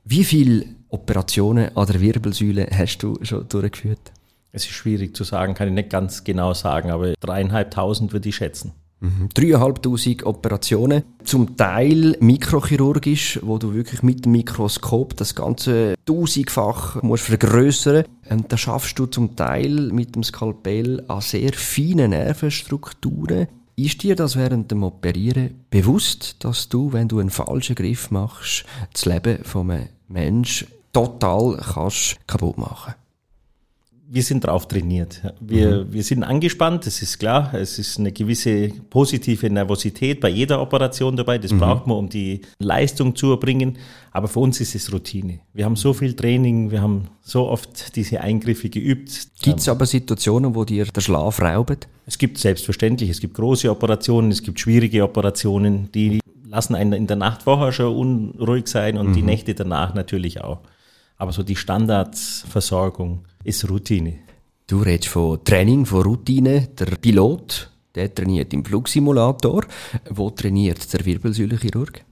Wie 0.04 0.24
viele 0.24 0.66
Operationen 0.88 1.76
an 1.76 1.86
der 1.86 2.00
Wirbelsäule 2.00 2.66
hast 2.76 2.98
du 2.98 3.16
schon 3.22 3.46
durchgeführt? 3.46 4.12
Es 4.50 4.64
ist 4.64 4.72
schwierig 4.72 5.14
zu 5.14 5.22
sagen, 5.22 5.54
kann 5.54 5.68
ich 5.68 5.74
nicht 5.74 5.90
ganz 5.90 6.24
genau 6.24 6.52
sagen, 6.52 6.90
aber 6.90 7.14
dreieinhalbtausend 7.20 8.12
würde 8.12 8.28
ich 8.28 8.34
schätzen. 8.34 8.72
Mhm. 9.00 9.28
Dreieinhalbtausend 9.34 10.24
Operationen, 10.24 11.02
zum 11.22 11.56
Teil 11.56 12.16
mikrochirurgisch, 12.20 13.40
wo 13.42 13.58
du 13.58 13.74
wirklich 13.74 14.02
mit 14.02 14.24
dem 14.24 14.32
Mikroskop 14.32 15.16
das 15.16 15.34
ganze 15.34 15.94
tausendfach 16.06 17.02
musst 17.02 17.24
vergrößern. 17.24 18.04
Und 18.30 18.50
da 18.50 18.56
schaffst 18.56 18.98
du 18.98 19.06
zum 19.06 19.36
Teil 19.36 19.92
mit 19.92 20.14
dem 20.14 20.24
Skalpell 20.24 21.04
an 21.08 21.20
sehr 21.20 21.52
feinen 21.52 22.10
Nervenstrukturen. 22.10 23.48
Ist 23.76 24.02
dir 24.02 24.16
das 24.16 24.36
während 24.36 24.70
dem 24.70 24.82
Operieren 24.82 25.64
bewusst, 25.68 26.36
dass 26.38 26.70
du, 26.70 26.94
wenn 26.94 27.08
du 27.08 27.18
einen 27.18 27.28
falschen 27.28 27.74
Griff 27.74 28.10
machst, 28.10 28.64
das 28.92 29.04
Leben 29.04 29.44
von 29.44 29.70
einem 29.70 29.88
Menschen 30.08 30.68
total 30.94 31.58
kannst 31.58 32.16
kaputt 32.26 32.56
machen? 32.56 32.94
Wir 34.08 34.22
sind 34.22 34.44
drauf 34.44 34.68
trainiert. 34.68 35.20
Wir, 35.40 35.84
mhm. 35.84 35.92
wir 35.92 36.02
sind 36.02 36.22
angespannt, 36.22 36.86
das 36.86 37.02
ist 37.02 37.18
klar. 37.18 37.52
Es 37.54 37.78
ist 37.78 37.98
eine 37.98 38.12
gewisse 38.12 38.68
positive 38.90 39.50
Nervosität 39.50 40.20
bei 40.20 40.28
jeder 40.28 40.60
Operation 40.60 41.16
dabei. 41.16 41.38
Das 41.38 41.52
mhm. 41.52 41.58
braucht 41.58 41.86
man, 41.86 41.96
um 41.96 42.08
die 42.08 42.42
Leistung 42.58 43.16
zu 43.16 43.30
erbringen. 43.30 43.78
Aber 44.12 44.28
für 44.28 44.40
uns 44.40 44.60
ist 44.60 44.74
es 44.74 44.92
Routine. 44.92 45.40
Wir 45.52 45.64
haben 45.64 45.76
so 45.76 45.92
viel 45.92 46.14
Training, 46.14 46.70
wir 46.70 46.80
haben 46.80 47.08
so 47.20 47.48
oft 47.48 47.96
diese 47.96 48.20
Eingriffe 48.20 48.68
geübt. 48.68 49.28
Gibt 49.42 49.60
es 49.60 49.68
aber 49.68 49.86
Situationen, 49.86 50.54
wo 50.54 50.64
dir 50.64 50.84
der 50.86 51.00
Schlaf 51.00 51.42
raubt? 51.42 51.88
Es 52.06 52.16
gibt 52.16 52.38
selbstverständlich, 52.38 53.10
es 53.10 53.20
gibt 53.20 53.34
große 53.34 53.70
Operationen, 53.70 54.30
es 54.30 54.42
gibt 54.42 54.60
schwierige 54.60 55.02
Operationen, 55.02 55.90
die 55.92 56.20
lassen 56.48 56.76
einen 56.76 56.92
in 56.92 57.06
der 57.08 57.16
Nacht 57.16 57.42
vorher 57.42 57.72
schon 57.72 57.94
unruhig 57.94 58.68
sein 58.68 58.96
und 58.96 59.08
mhm. 59.08 59.12
die 59.14 59.22
Nächte 59.22 59.54
danach 59.54 59.94
natürlich 59.94 60.40
auch. 60.40 60.60
Aber 61.18 61.32
so 61.32 61.42
die 61.42 61.56
Standardversorgung 61.56 63.24
ist 63.46 63.68
Routine. 63.70 64.14
Du 64.66 64.80
redest 64.80 65.08
von 65.08 65.42
Training, 65.44 65.86
von 65.86 66.02
Routine. 66.02 66.68
Der 66.78 66.96
Pilot, 66.96 67.70
der 67.94 68.12
trainiert 68.12 68.52
im 68.52 68.64
Flugsimulator. 68.64 69.64
Wo 70.10 70.30
trainiert 70.30 70.92
der 70.92 71.06
Wirbelsäulenchirurg? 71.06 72.04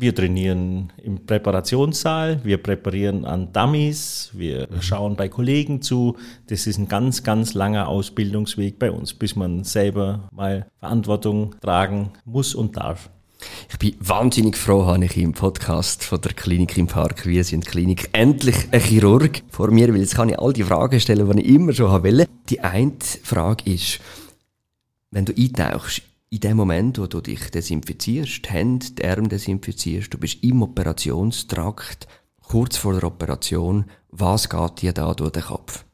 Wir 0.00 0.14
trainieren 0.14 0.92
im 1.02 1.26
Präparationssaal, 1.26 2.44
wir 2.44 2.62
präparieren 2.62 3.24
an 3.24 3.52
Dummies, 3.52 4.30
wir 4.32 4.68
mhm. 4.70 4.80
schauen 4.80 5.16
bei 5.16 5.28
Kollegen 5.28 5.82
zu. 5.82 6.16
Das 6.46 6.68
ist 6.68 6.78
ein 6.78 6.86
ganz, 6.86 7.24
ganz 7.24 7.54
langer 7.54 7.88
Ausbildungsweg 7.88 8.78
bei 8.78 8.92
uns, 8.92 9.12
bis 9.12 9.34
man 9.34 9.64
selber 9.64 10.28
mal 10.30 10.68
Verantwortung 10.78 11.56
tragen 11.60 12.12
muss 12.24 12.54
und 12.54 12.76
darf. 12.76 13.10
Ich 13.70 13.78
bin 13.78 13.96
wahnsinnig 14.00 14.56
froh, 14.56 14.86
habe 14.86 15.04
ich 15.04 15.16
im 15.16 15.32
Podcast 15.32 16.02
von 16.02 16.20
der 16.20 16.32
Klinik 16.32 16.76
im 16.76 16.86
Park 16.86 17.26
Wir 17.26 17.44
sind 17.44 17.66
Klinik 17.66 18.08
endlich 18.12 18.56
ein 18.72 18.80
Chirurg 18.80 19.42
vor 19.50 19.70
mir, 19.70 19.92
weil 19.92 20.00
jetzt 20.00 20.16
kann 20.16 20.28
ich 20.28 20.38
all 20.38 20.52
die 20.52 20.64
Fragen 20.64 20.98
stellen, 20.98 21.30
die 21.30 21.42
ich 21.42 21.54
immer 21.54 21.72
schon 21.72 21.90
wollte. 21.90 22.28
Die 22.48 22.60
eine 22.60 22.92
Frage 23.22 23.70
ist, 23.70 24.00
wenn 25.10 25.24
du 25.24 25.32
eintauchst, 25.36 26.02
in 26.30 26.40
dem 26.40 26.56
Moment, 26.56 26.98
wo 26.98 27.06
du 27.06 27.20
dich 27.20 27.50
desinfizierst, 27.50 28.44
die 28.44 28.50
Hände, 28.50 28.86
die 28.90 29.04
Arme 29.04 29.28
desinfizierst, 29.28 30.12
du 30.12 30.18
bist 30.18 30.42
im 30.42 30.62
Operationstrakt, 30.62 32.06
kurz 32.42 32.76
vor 32.76 32.94
der 32.94 33.04
Operation, 33.04 33.86
was 34.10 34.48
geht 34.48 34.82
dir 34.82 34.92
da 34.92 35.14
durch 35.14 35.32
den 35.32 35.42
Kopf? 35.42 35.84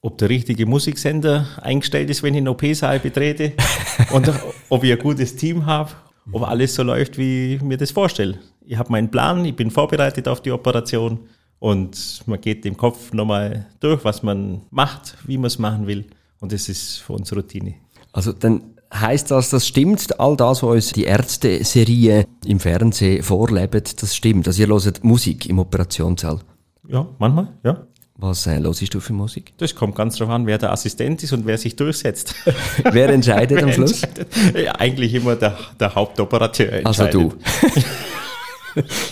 ob 0.00 0.16
der 0.16 0.28
richtige 0.28 0.64
Musiksender 0.64 1.48
eingestellt 1.60 2.08
ist, 2.08 2.22
wenn 2.22 2.32
ich 2.32 2.38
einen 2.38 2.48
OP-Saal 2.48 3.00
betrete 3.00 3.54
und 4.12 4.30
ob 4.68 4.84
ich 4.84 4.92
ein 4.92 4.98
gutes 5.00 5.34
Team 5.34 5.66
habe 5.66 5.90
ob 6.32 6.42
alles 6.42 6.74
so 6.74 6.82
läuft, 6.82 7.18
wie 7.18 7.54
ich 7.54 7.62
mir 7.62 7.76
das 7.76 7.90
vorstelle. 7.90 8.38
Ich 8.66 8.76
habe 8.76 8.92
meinen 8.92 9.10
Plan, 9.10 9.44
ich 9.44 9.56
bin 9.56 9.70
vorbereitet 9.70 10.28
auf 10.28 10.42
die 10.42 10.52
Operation 10.52 11.20
und 11.58 12.22
man 12.26 12.40
geht 12.40 12.64
im 12.66 12.76
Kopf 12.76 13.12
nochmal 13.12 13.66
durch, 13.80 14.04
was 14.04 14.22
man 14.22 14.62
macht, 14.70 15.16
wie 15.26 15.38
man 15.38 15.46
es 15.46 15.58
machen 15.58 15.86
will. 15.86 16.06
Und 16.40 16.52
das 16.52 16.68
ist 16.68 16.98
für 16.98 17.14
uns 17.14 17.34
Routine. 17.34 17.74
Also 18.12 18.32
dann 18.32 18.74
heißt 18.92 19.30
das, 19.30 19.50
das 19.50 19.66
stimmt, 19.66 20.18
all 20.20 20.36
das, 20.36 20.62
was 20.62 20.70
uns 20.70 20.92
die 20.92 21.04
Ärzte-Serie 21.04 22.26
im 22.46 22.60
Fernsehen 22.60 23.22
vorleben, 23.22 23.82
das 24.00 24.14
stimmt. 24.14 24.46
Also 24.46 24.62
ihr 24.62 24.68
hört 24.68 25.04
Musik 25.04 25.46
im 25.46 25.58
Operationssaal. 25.58 26.40
Ja, 26.88 27.06
manchmal, 27.18 27.48
ja. 27.64 27.86
Was 28.20 28.48
äh, 28.48 28.58
hörst 28.58 28.92
du 28.92 28.98
für 28.98 29.12
Musik? 29.12 29.52
Das 29.58 29.76
kommt 29.76 29.94
ganz 29.94 30.16
darauf 30.16 30.34
an, 30.34 30.44
wer 30.44 30.58
der 30.58 30.72
Assistent 30.72 31.22
ist 31.22 31.32
und 31.32 31.46
wer 31.46 31.56
sich 31.56 31.76
durchsetzt. 31.76 32.34
wer 32.90 33.08
entscheidet 33.10 33.62
am 33.62 33.72
Schluss? 33.72 34.02
Entscheidet? 34.02 34.28
Ja, 34.56 34.72
eigentlich 34.72 35.14
immer 35.14 35.36
der, 35.36 35.56
der 35.78 35.94
Hauptoperateur 35.94 36.84
also 36.84 37.04
entscheidet. 37.04 37.14
Also 37.14 37.28
du. 37.30 37.80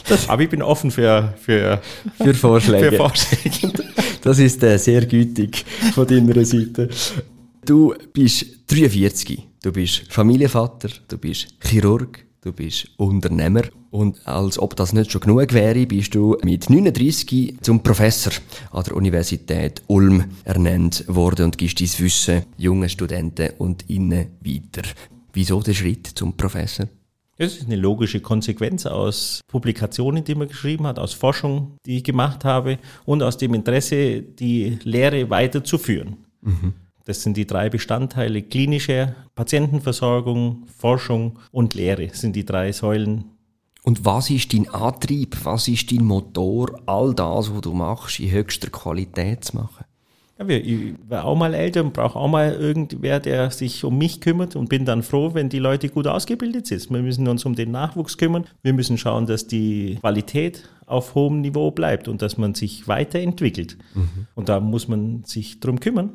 Das, 0.08 0.28
aber 0.28 0.42
ich 0.42 0.48
bin 0.48 0.62
offen 0.62 0.92
für, 0.92 1.34
für, 1.40 1.80
für 2.22 2.34
Vorschläge. 2.34 2.90
Für 2.90 2.96
Vorschläge. 2.98 3.72
Das 4.22 4.38
ist 4.38 4.62
äh, 4.62 4.76
sehr 4.76 5.06
gütig 5.06 5.64
von 5.92 6.06
deiner 6.06 6.44
Seite. 6.44 6.88
Du 7.64 7.94
bist 8.12 8.44
43, 8.68 9.42
du 9.62 9.72
bist 9.72 10.02
Familienvater, 10.08 10.88
du 11.08 11.18
bist 11.18 11.48
Chirurg, 11.60 12.25
du 12.46 12.52
bist 12.52 12.88
Unternehmer 12.96 13.62
und 13.90 14.24
als 14.26 14.58
ob 14.58 14.76
das 14.76 14.92
nicht 14.92 15.10
schon 15.10 15.20
genug 15.20 15.52
wäre, 15.52 15.84
bist 15.86 16.14
du 16.14 16.38
mit 16.44 16.70
39 16.70 17.58
zum 17.60 17.82
Professor 17.82 18.32
an 18.70 18.84
der 18.84 18.94
Universität 18.94 19.82
Ulm 19.88 20.24
ernannt 20.44 21.04
worden 21.08 21.46
und 21.46 21.58
gibst 21.58 21.80
dein 21.80 22.04
Wissen 22.04 22.44
jungen 22.56 22.88
Studenten 22.88 23.50
und 23.58 23.90
Innen 23.90 24.28
weiter. 24.44 24.88
Wieso 25.32 25.60
der 25.60 25.74
Schritt 25.74 26.06
zum 26.06 26.36
Professor? 26.36 26.86
Das 27.36 27.56
ist 27.56 27.66
eine 27.66 27.76
logische 27.76 28.20
Konsequenz 28.20 28.86
aus 28.86 29.40
Publikationen, 29.48 30.22
die 30.22 30.36
man 30.36 30.48
geschrieben 30.48 30.86
hat, 30.86 30.98
aus 30.98 31.12
Forschung, 31.12 31.76
die 31.84 31.98
ich 31.98 32.04
gemacht 32.04 32.44
habe 32.44 32.78
und 33.04 33.22
aus 33.22 33.36
dem 33.36 33.54
Interesse, 33.54 34.22
die 34.22 34.78
Lehre 34.84 35.28
weiterzuführen. 35.30 36.16
Mhm. 36.42 36.74
Das 37.06 37.22
sind 37.22 37.36
die 37.36 37.46
drei 37.46 37.70
Bestandteile. 37.70 38.42
Klinische 38.42 39.14
Patientenversorgung, 39.36 40.64
Forschung 40.76 41.38
und 41.52 41.74
Lehre 41.74 42.10
sind 42.12 42.34
die 42.34 42.44
drei 42.44 42.72
Säulen. 42.72 43.26
Und 43.84 44.04
was 44.04 44.28
ist 44.28 44.52
dein 44.52 44.68
Antrieb? 44.68 45.36
Was 45.44 45.68
ist 45.68 45.92
dein 45.92 46.04
Motor, 46.04 46.80
all 46.86 47.14
das, 47.14 47.54
was 47.54 47.60
du 47.60 47.72
machst, 47.72 48.18
in 48.18 48.32
höchster 48.32 48.70
Qualität 48.70 49.44
zu 49.44 49.56
machen? 49.56 49.84
Ja, 50.38 50.48
ich 50.48 50.94
war 51.08 51.24
auch 51.24 51.36
mal 51.36 51.54
älter 51.54 51.84
und 51.84 51.92
brauche 51.92 52.18
auch 52.18 52.28
mal 52.28 52.52
irgendwer, 52.52 53.20
der 53.20 53.52
sich 53.52 53.84
um 53.84 53.96
mich 53.96 54.20
kümmert 54.20 54.56
und 54.56 54.68
bin 54.68 54.84
dann 54.84 55.04
froh, 55.04 55.32
wenn 55.32 55.48
die 55.48 55.60
Leute 55.60 55.88
gut 55.88 56.08
ausgebildet 56.08 56.66
sind. 56.66 56.90
Wir 56.90 57.00
müssen 57.02 57.28
uns 57.28 57.44
um 57.46 57.54
den 57.54 57.70
Nachwuchs 57.70 58.18
kümmern. 58.18 58.44
Wir 58.62 58.74
müssen 58.74 58.98
schauen, 58.98 59.26
dass 59.26 59.46
die 59.46 59.96
Qualität 60.00 60.68
auf 60.84 61.14
hohem 61.14 61.40
Niveau 61.40 61.70
bleibt 61.70 62.08
und 62.08 62.20
dass 62.20 62.36
man 62.36 62.54
sich 62.54 62.88
weiterentwickelt. 62.88 63.78
Mhm. 63.94 64.26
Und 64.34 64.48
da 64.48 64.58
muss 64.58 64.88
man 64.88 65.22
sich 65.24 65.60
drum 65.60 65.78
kümmern. 65.78 66.10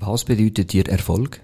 Was 0.00 0.24
bedeutet 0.24 0.72
dir 0.72 0.88
Erfolg? 0.88 1.40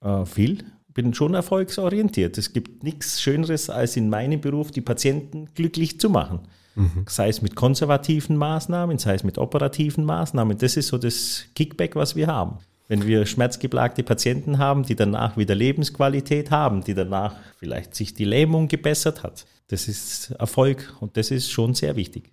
Äh, 0.00 0.24
viel. 0.24 0.64
bin 0.92 1.12
schon 1.12 1.34
erfolgsorientiert. 1.34 2.38
Es 2.38 2.52
gibt 2.52 2.84
nichts 2.84 3.20
Schöneres, 3.20 3.68
als 3.68 3.96
in 3.96 4.08
meinem 4.08 4.40
Beruf 4.40 4.70
die 4.70 4.80
Patienten 4.80 5.48
glücklich 5.54 5.98
zu 5.98 6.08
machen. 6.08 6.40
Mhm. 6.76 7.04
Sei 7.08 7.28
es 7.28 7.42
mit 7.42 7.56
konservativen 7.56 8.36
Maßnahmen, 8.36 8.98
sei 8.98 9.14
es 9.14 9.24
mit 9.24 9.38
operativen 9.38 10.04
Maßnahmen. 10.04 10.56
Das 10.58 10.76
ist 10.76 10.88
so 10.88 10.98
das 10.98 11.46
Kickback, 11.56 11.96
was 11.96 12.14
wir 12.14 12.28
haben. 12.28 12.58
Wenn 12.86 13.06
wir 13.06 13.26
schmerzgeplagte 13.26 14.04
Patienten 14.04 14.58
haben, 14.58 14.84
die 14.84 14.94
danach 14.94 15.36
wieder 15.36 15.54
Lebensqualität 15.54 16.50
haben, 16.50 16.84
die 16.84 16.94
danach 16.94 17.34
vielleicht 17.58 17.94
sich 17.94 18.14
die 18.14 18.26
Lähmung 18.26 18.68
gebessert 18.68 19.22
hat, 19.24 19.46
das 19.68 19.88
ist 19.88 20.32
Erfolg 20.32 20.94
und 21.00 21.16
das 21.16 21.30
ist 21.30 21.50
schon 21.50 21.74
sehr 21.74 21.96
wichtig. 21.96 22.30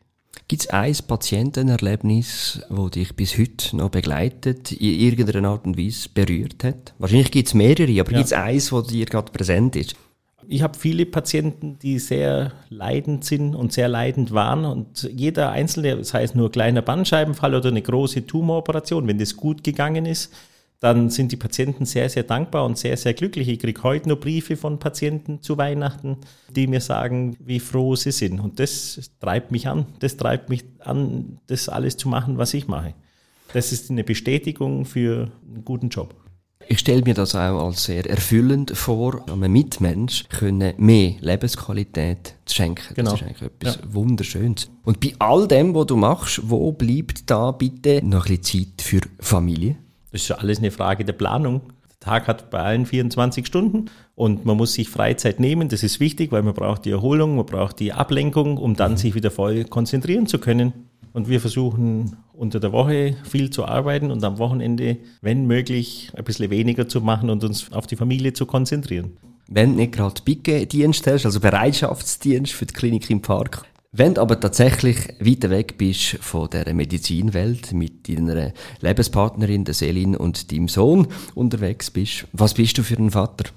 Gibt 0.48 0.64
es 0.64 0.70
ein 0.70 0.96
Patientenerlebnis, 1.08 2.62
das 2.70 2.92
dich 2.92 3.16
bis 3.16 3.38
heute 3.38 3.76
noch 3.76 3.90
begleitet, 3.90 4.72
in 4.72 5.00
irgendeiner 5.00 5.50
Art 5.50 5.66
und 5.66 5.78
Weise 5.78 6.10
berührt 6.14 6.64
hat? 6.64 6.94
Wahrscheinlich 7.00 7.32
gibt 7.32 7.48
es 7.48 7.54
mehrere, 7.54 8.00
aber 8.02 8.12
ja. 8.12 8.18
gibt 8.18 8.28
es 8.28 8.34
eins, 8.34 8.70
das 8.70 8.88
dir 8.88 9.06
gerade 9.06 9.32
präsent 9.32 9.76
ist? 9.76 9.96
Ich 10.48 10.62
habe 10.62 10.78
viele 10.78 11.06
Patienten, 11.06 11.78
die 11.80 12.00
sehr 12.00 12.52
leidend 12.70 13.24
sind 13.24 13.56
und 13.56 13.72
sehr 13.72 13.88
leidend 13.88 14.32
waren. 14.32 14.66
Und 14.66 15.10
jeder 15.16 15.52
einzelne, 15.52 16.04
sei 16.04 16.24
es 16.24 16.36
nur 16.36 16.52
kleiner 16.52 16.82
Bandscheibenfall 16.82 17.56
oder 17.56 17.70
eine 17.70 17.82
große 17.82 18.26
Tumoroperation, 18.28 19.08
wenn 19.08 19.20
das 19.20 19.38
gut 19.38 19.64
gegangen 19.64 20.06
ist, 20.06 20.34
dann 20.82 21.12
sind 21.12 21.32
die 21.32 21.38
Patienten 21.38 21.86
sehr, 21.86 22.10
sehr 22.10 22.24
dankbar 22.24 22.66
und 22.66 22.76
sehr, 22.76 22.98
sehr 22.98 23.14
glücklich. 23.14 23.48
Ich 23.48 23.60
kriege 23.60 23.84
heute 23.84 24.10
nur 24.10 24.20
Briefe 24.20 24.58
von 24.58 24.80
Patienten 24.80 25.40
zu 25.42 25.60
Weihnachten, 25.60 26.18
die 26.50 26.66
mir 26.66 26.82
sagen, 26.82 27.38
wie 27.40 27.60
froh 27.60 27.96
sie 27.96 28.12
sind. 28.12 28.40
Und 28.40 28.60
das 28.60 29.12
treibt 29.20 29.52
mich 29.52 29.68
an. 29.68 29.86
Das 30.00 30.18
treibt 30.18 30.50
mich 30.50 30.64
an, 30.80 31.38
das 31.46 31.70
alles 31.70 31.98
zu 31.98 32.10
machen, 32.10 32.40
was 32.40 32.56
ich 32.56 32.68
mache. 32.68 32.96
Das 33.54 33.72
ist 33.72 33.92
eine 33.92 34.04
Bestätigung 34.04 34.86
für 34.86 35.32
einen 35.48 35.64
guten 35.64 35.90
Job. 35.90 36.16
Ich 36.68 36.80
stelle 36.80 37.04
mir 37.04 37.14
das 37.14 37.36
auch 37.36 37.64
als 37.64 37.84
sehr 37.84 38.10
erfüllend 38.10 38.76
vor, 38.76 39.30
einem 39.30 39.52
Mitmensch 39.52 40.24
können 40.30 40.74
mehr 40.78 41.14
Lebensqualität 41.20 42.36
zu 42.46 42.56
schenken. 42.56 42.96
Genau. 42.96 43.12
Das 43.12 43.22
ist 43.22 43.28
eigentlich 43.28 43.42
etwas 43.44 43.76
ja. 43.76 43.94
Wunderschönes. 43.94 44.72
Und 44.84 45.00
bei 45.00 45.14
all 45.20 45.48
dem, 45.48 45.76
was 45.76 45.86
du 45.88 45.96
machst, 45.96 46.42
wo 46.44 46.72
bleibt 46.72 47.30
da 47.30 47.52
bitte 47.52 48.02
noch 48.04 48.26
ein 48.26 48.38
bisschen 48.38 48.66
Zeit 48.66 48.82
für 48.82 49.02
Familie? 49.20 49.76
Das 50.12 50.22
ist 50.22 50.28
ja 50.28 50.38
alles 50.38 50.60
eine 50.60 50.72
Frage 50.72 51.06
der 51.06 51.14
Planung. 51.14 51.62
Der 51.90 52.00
Tag 52.00 52.28
hat 52.28 52.50
bei 52.50 52.60
allen 52.60 52.86
24 52.86 53.46
Stunden 53.46 53.86
und 54.16 54.46
man 54.46 54.58
muss 54.58 54.74
sich 54.74 54.90
Freizeit 54.90 55.40
nehmen. 55.40 55.70
Das 55.70 55.84
ist 55.84 56.00
wichtig, 56.00 56.32
weil 56.32 56.44
man 56.44 56.54
braucht 56.54 56.86
die 56.86 56.92
Erholung, 56.92 57.36
man 57.36 57.46
braucht 57.46 57.80
die 57.80 57.94
Ablenkung, 57.94 58.58
um 58.58 58.76
dann 58.76 58.94
mhm. 58.94 58.98
sich 58.98 59.16
wieder 59.16 59.32
voll 59.32 59.64
konzentrieren 59.66 60.28
zu 60.28 60.40
können. 60.40 60.74
Und 61.14 61.28
wir 61.28 61.42
versuchen 61.42 62.18
unter 62.34 62.60
der 62.60 62.72
Woche 62.72 63.16
viel 63.24 63.50
zu 63.50 63.66
arbeiten 63.66 64.12
und 64.12 64.24
am 64.24 64.38
Wochenende, 64.38 64.98
wenn 65.22 65.46
möglich, 65.46 66.12
ein 66.16 66.24
bisschen 66.24 66.50
weniger 66.50 66.88
zu 66.88 67.02
machen 67.02 67.30
und 67.30 67.44
uns 67.44 67.72
auf 67.74 67.86
die 67.86 67.98
Familie 67.98 68.34
zu 68.34 68.46
konzentrieren. 68.46 69.18
Wenn 69.48 69.72
du 69.72 69.76
nicht 69.78 69.92
gerade 69.92 70.22
Bicke-Dienst 70.24 71.06
hast, 71.08 71.26
also 71.26 71.42
Bereitschaftsdienst 71.42 72.54
für 72.54 72.66
die 72.66 72.74
Klinik 72.74 73.10
im 73.10 73.22
Park, 73.22 73.66
wenn 73.94 74.14
du 74.14 74.22
aber 74.22 74.40
tatsächlich 74.40 74.98
weiter 75.20 75.50
weg 75.50 75.78
bist 75.78 76.18
von 76.22 76.50
der 76.50 76.74
Medizinwelt, 76.74 77.74
mit 77.74 78.08
deiner 78.08 78.54
Lebenspartnerin, 78.80 79.66
der 79.66 79.74
Selin 79.74 80.16
und 80.16 80.52
deinem 80.52 80.70
Sohn 80.70 81.08
unterwegs 81.36 81.92
bist, 81.92 82.26
was 82.32 82.54
bist 82.54 82.78
du 82.78 82.84
für 82.84 82.96
ein 82.96 83.12
Vater? 83.12 83.50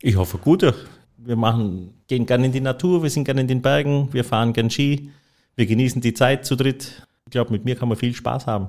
Ich 0.00 0.16
hoffe, 0.16 0.38
guter. 0.38 0.74
Wir 1.18 1.36
machen, 1.36 1.92
gehen 2.06 2.24
gerne 2.24 2.46
in 2.46 2.52
die 2.52 2.60
Natur, 2.60 3.02
wir 3.02 3.10
sind 3.10 3.24
gerne 3.24 3.42
in 3.42 3.48
den 3.48 3.60
Bergen, 3.60 4.08
wir 4.12 4.24
fahren 4.24 4.52
gerne 4.52 4.70
Ski, 4.70 5.10
wir 5.56 5.66
genießen 5.66 6.00
die 6.00 6.14
Zeit 6.14 6.46
zu 6.46 6.56
dritt. 6.56 7.06
Ich 7.26 7.32
glaube, 7.32 7.52
mit 7.52 7.64
mir 7.64 7.76
kann 7.76 7.88
man 7.88 7.98
viel 7.98 8.14
Spaß 8.14 8.46
haben. 8.46 8.68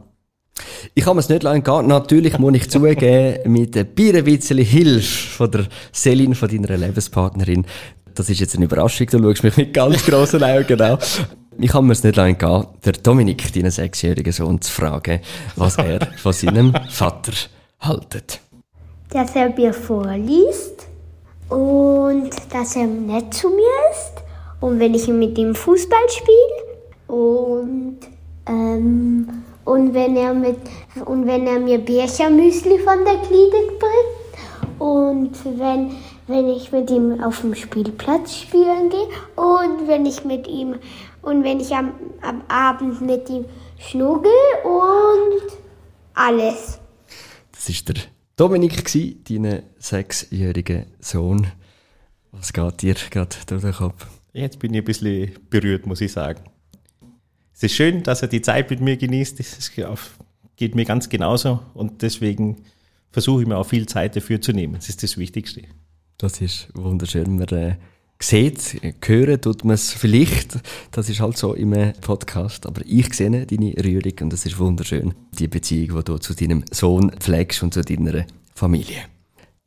Ich 0.93 1.03
kann 1.03 1.17
es 1.17 1.29
nicht 1.29 1.43
lange 1.43 1.61
gehen. 1.61 1.87
Natürlich 1.87 2.37
muss 2.39 2.55
ich 2.55 2.69
zugeben, 2.69 3.51
mit 3.51 3.77
ein 3.77 3.87
bisschen 3.93 4.57
Hilfe 4.57 5.01
von 5.01 5.51
der 5.51 5.67
Selin, 5.91 6.35
von 6.35 6.49
deiner 6.49 6.77
Lebenspartnerin, 6.77 7.65
das 8.17 8.29
ist 8.29 8.39
jetzt 8.39 8.55
eine 8.55 8.65
Überraschung, 8.65 9.07
du 9.07 9.21
schaust 9.21 9.43
mich 9.43 9.57
mit 9.57 9.73
ganz 9.73 10.03
grossen 10.05 10.43
Augen 10.43 10.65
genau. 10.67 10.97
Ich 11.59 11.71
kann 11.71 11.85
mir 11.85 11.93
es 11.93 12.03
nicht 12.03 12.15
lange 12.15 12.35
gehen, 12.35 12.65
der 12.85 12.93
Dominik, 12.93 13.51
deinen 13.53 13.71
sechsjährigen 13.71 14.31
Sohn, 14.31 14.61
zu 14.61 14.71
fragen, 14.71 15.19
was 15.55 15.77
er 15.77 16.07
von 16.17 16.33
seinem 16.33 16.73
Vater 16.89 17.33
haltet. 17.79 18.39
Dass 19.09 19.35
er 19.35 19.49
mir 19.49 19.73
vorliest 19.73 20.87
und 21.49 22.29
dass 22.51 22.75
er 22.75 22.87
nett 22.87 23.33
zu 23.33 23.49
mir 23.49 23.75
ist 23.91 24.23
und 24.59 24.79
wenn 24.79 24.93
ich 24.93 25.07
mit 25.07 25.37
ihm 25.37 25.55
Fußball 25.55 26.09
spiele 26.09 27.17
und 27.19 27.99
ähm, 28.47 29.43
und 29.65 29.93
wenn 29.93 30.15
er 30.15 30.33
mit 30.33 30.59
und 31.05 31.25
wenn 31.27 31.45
er 31.47 31.59
mir 31.59 31.77
Birchermüsli 31.77 32.79
von 32.79 33.03
der 33.05 33.17
Klinik 33.27 33.79
bringt 33.79 34.79
und 34.79 35.59
wenn 35.59 35.91
wenn 36.27 36.49
ich 36.49 36.71
mit 36.71 36.89
ihm 36.91 37.23
auf 37.23 37.41
dem 37.41 37.55
Spielplatz 37.55 38.35
spielen 38.35 38.89
gehe 38.89 39.07
und 39.35 39.87
wenn 39.87 40.05
ich 40.05 40.25
mit 40.25 40.47
ihm 40.47 40.75
und 41.21 41.43
wenn 41.43 41.59
ich 41.59 41.73
am, 41.73 41.93
am 42.21 42.41
Abend 42.47 43.01
mit 43.01 43.29
ihm 43.29 43.45
schnuggel 43.79 44.31
und 44.63 45.57
alles. 46.13 46.79
Das 47.51 47.69
ist 47.69 47.87
der 47.87 47.95
Dominik 48.35 48.83
gsi, 48.83 49.17
dein 49.27 49.63
sechsjähriger 49.77 50.85
Sohn. 50.99 51.47
Was 52.31 52.53
geht 52.53 52.81
dir 52.81 52.95
gerade 53.09 53.35
durch 53.47 53.61
den 53.61 53.73
Kopf? 53.73 54.05
Jetzt 54.33 54.59
bin 54.59 54.73
ich 54.73 54.81
ein 54.81 54.85
bisschen 54.85 55.31
berührt, 55.49 55.87
muss 55.87 56.01
ich 56.01 56.11
sagen. 56.11 56.41
Es 57.53 57.63
ist 57.63 57.73
schön, 57.73 58.03
dass 58.03 58.21
er 58.21 58.27
die 58.27 58.41
Zeit 58.41 58.69
mit 58.69 58.81
mir 58.81 58.97
genießt. 58.97 59.39
Das 59.39 59.71
geht 60.55 60.75
mir 60.75 60.85
ganz 60.85 61.09
genauso 61.09 61.61
und 61.73 62.01
deswegen 62.03 62.57
versuche 63.11 63.41
ich 63.41 63.47
mir 63.47 63.57
auch 63.57 63.65
viel 63.65 63.87
Zeit 63.87 64.15
dafür 64.15 64.39
zu 64.41 64.51
nehmen. 64.51 64.75
Das 64.75 64.89
ist 64.89 65.01
das 65.01 65.17
Wichtigste. 65.17 65.63
Das 66.19 66.41
ist 66.41 66.69
wunderschön. 66.73 67.35
Man 67.35 67.47
äh, 67.49 67.75
sieht, 68.19 68.81
hören 69.05 69.39
tut 69.39 69.63
man 69.63 69.75
es 69.75 69.91
vielleicht. 69.91 70.57
Das 70.91 71.09
ist 71.09 71.19
halt 71.19 71.37
so 71.37 71.53
im 71.53 71.75
Podcast. 72.01 72.65
Aber 72.65 72.81
ich 72.85 73.13
sehe 73.13 73.45
deine 73.45 73.73
Rührung 73.83 74.13
und 74.21 74.33
das 74.33 74.47
ist 74.47 74.57
wunderschön. 74.57 75.13
Die 75.37 75.47
Beziehung, 75.47 75.99
die 75.99 76.03
du 76.05 76.17
zu 76.17 76.33
deinem 76.33 76.63
Sohn 76.71 77.11
pflegst 77.11 77.61
und 77.61 77.75
zu 77.75 77.81
deiner 77.81 78.25
Familie. 78.55 79.03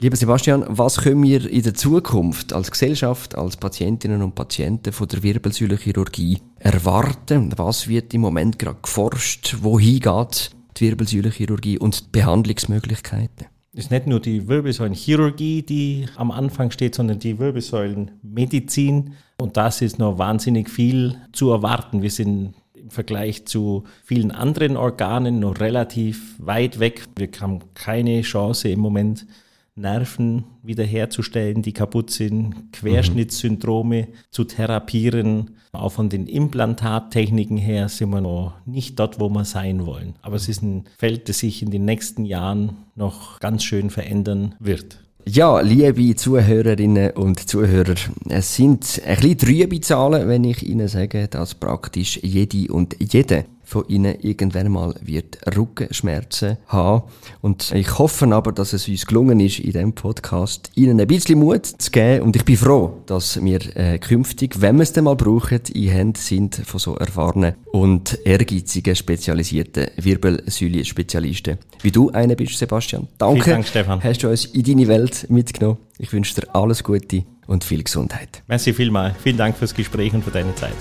Lieber 0.00 0.16
Sebastian, 0.16 0.64
was 0.66 0.96
können 0.96 1.22
wir 1.22 1.48
in 1.48 1.62
der 1.62 1.74
Zukunft 1.74 2.52
als 2.52 2.72
Gesellschaft, 2.72 3.36
als 3.36 3.56
Patientinnen 3.56 4.20
und 4.20 4.34
Patienten 4.34 4.92
von 4.92 5.06
der 5.06 5.22
Wirbelsäulenchirurgie 5.22 6.38
erwarten? 6.58 7.52
Was 7.58 7.86
wird 7.86 8.12
im 8.12 8.22
Moment 8.22 8.58
gerade 8.58 8.80
geforscht? 8.82 9.58
Wohin 9.60 10.00
geht 10.00 10.50
die 10.78 10.88
Wirbelsäulenchirurgie 10.88 11.78
und 11.78 12.00
die 12.00 12.08
Behandlungsmöglichkeiten? 12.10 13.49
Es 13.72 13.84
ist 13.84 13.90
nicht 13.92 14.08
nur 14.08 14.18
die 14.18 14.48
Wirbelsäulenchirurgie, 14.48 15.62
die 15.62 16.06
am 16.16 16.32
Anfang 16.32 16.72
steht, 16.72 16.96
sondern 16.96 17.20
die 17.20 17.38
Wirbelsäulenmedizin. 17.38 19.14
Und 19.40 19.56
das 19.56 19.80
ist 19.80 19.98
noch 19.98 20.18
wahnsinnig 20.18 20.68
viel 20.68 21.16
zu 21.32 21.50
erwarten. 21.50 22.02
Wir 22.02 22.10
sind 22.10 22.54
im 22.74 22.90
Vergleich 22.90 23.46
zu 23.46 23.84
vielen 24.02 24.32
anderen 24.32 24.76
Organen 24.76 25.38
noch 25.38 25.60
relativ 25.60 26.34
weit 26.38 26.80
weg. 26.80 27.04
Wir 27.16 27.28
haben 27.40 27.60
keine 27.74 28.22
Chance 28.22 28.70
im 28.70 28.80
Moment, 28.80 29.26
Nerven 29.76 30.44
wiederherzustellen, 30.64 31.62
die 31.62 31.72
kaputt 31.72 32.10
sind, 32.10 32.72
Querschnittssyndrome 32.72 34.08
zu 34.30 34.44
therapieren. 34.44 35.58
Auch 35.72 35.92
von 35.92 36.08
den 36.08 36.26
Implantattechniken 36.26 37.56
her 37.56 37.88
sind 37.88 38.10
wir 38.10 38.20
noch 38.20 38.54
nicht 38.66 38.98
dort, 38.98 39.20
wo 39.20 39.28
wir 39.28 39.44
sein 39.44 39.86
wollen. 39.86 40.14
Aber 40.20 40.36
es 40.36 40.48
ist 40.48 40.62
ein 40.62 40.84
Feld, 40.98 41.28
das 41.28 41.38
sich 41.38 41.62
in 41.62 41.70
den 41.70 41.84
nächsten 41.84 42.24
Jahren 42.24 42.76
noch 42.96 43.38
ganz 43.38 43.62
schön 43.62 43.90
verändern 43.90 44.56
wird. 44.58 44.98
Ja, 45.26 45.60
liebe 45.60 46.16
Zuhörerinnen 46.16 47.12
und 47.12 47.48
Zuhörer, 47.48 47.94
es 48.28 48.56
sind 48.56 49.00
ein 49.04 49.16
bisschen 49.16 49.38
trübe 49.38 49.80
Zahlen, 49.80 50.26
wenn 50.28 50.44
ich 50.44 50.66
Ihnen 50.66 50.88
sage, 50.88 51.28
dass 51.28 51.54
praktisch 51.54 52.18
jede 52.22 52.72
und 52.72 52.96
jede 52.98 53.44
von 53.70 53.84
ihnen 53.86 54.16
irgendwann 54.20 54.72
mal 54.72 54.94
wird 55.00 55.38
Rückenschmerzen 55.56 56.56
haben. 56.66 57.04
Und 57.40 57.70
ich 57.72 57.98
hoffe 57.98 58.26
aber, 58.34 58.50
dass 58.50 58.72
es 58.72 58.88
uns 58.88 59.06
gelungen 59.06 59.38
ist, 59.38 59.60
in 59.60 59.72
diesem 59.72 59.92
Podcast 59.92 60.72
ihnen 60.74 61.00
ein 61.00 61.06
bisschen 61.06 61.38
Mut 61.38 61.66
zu 61.66 61.90
geben. 61.92 62.24
Und 62.24 62.34
ich 62.34 62.44
bin 62.44 62.56
froh, 62.56 63.02
dass 63.06 63.42
wir 63.42 63.60
äh, 63.76 63.98
künftig, 63.98 64.60
wenn 64.60 64.76
wir 64.76 64.82
es 64.82 64.92
dann 64.92 65.04
mal 65.04 65.14
brauchen, 65.14 65.60
in 65.72 65.88
Händen 65.88 66.18
sind 66.18 66.56
von 66.56 66.80
so 66.80 66.96
erfahrenen 66.96 67.54
und 67.70 68.18
ehrgeizigen, 68.24 68.96
spezialisierten 68.96 69.86
Wirbelsäule-Spezialisten. 69.96 71.58
Wie 71.82 71.92
du 71.92 72.10
einer 72.10 72.34
bist, 72.34 72.58
Sebastian. 72.58 73.06
Danke. 73.18 73.44
Vielen 73.44 73.54
Dank, 73.56 73.68
Stefan. 73.68 74.02
Hast 74.02 74.22
du 74.24 74.28
uns 74.28 74.46
in 74.46 74.64
deine 74.64 74.88
Welt 74.88 75.30
mitgenommen. 75.30 75.78
Ich 75.98 76.12
wünsche 76.12 76.34
dir 76.34 76.54
alles 76.54 76.82
Gute 76.82 77.24
und 77.46 77.62
viel 77.62 77.84
Gesundheit. 77.84 78.42
Merci 78.48 78.72
vielmal. 78.72 79.14
Vielen 79.22 79.36
Dank 79.36 79.56
fürs 79.56 79.74
Gespräch 79.74 80.12
und 80.12 80.24
für 80.24 80.32
deine 80.32 80.54
Zeit. 80.56 80.74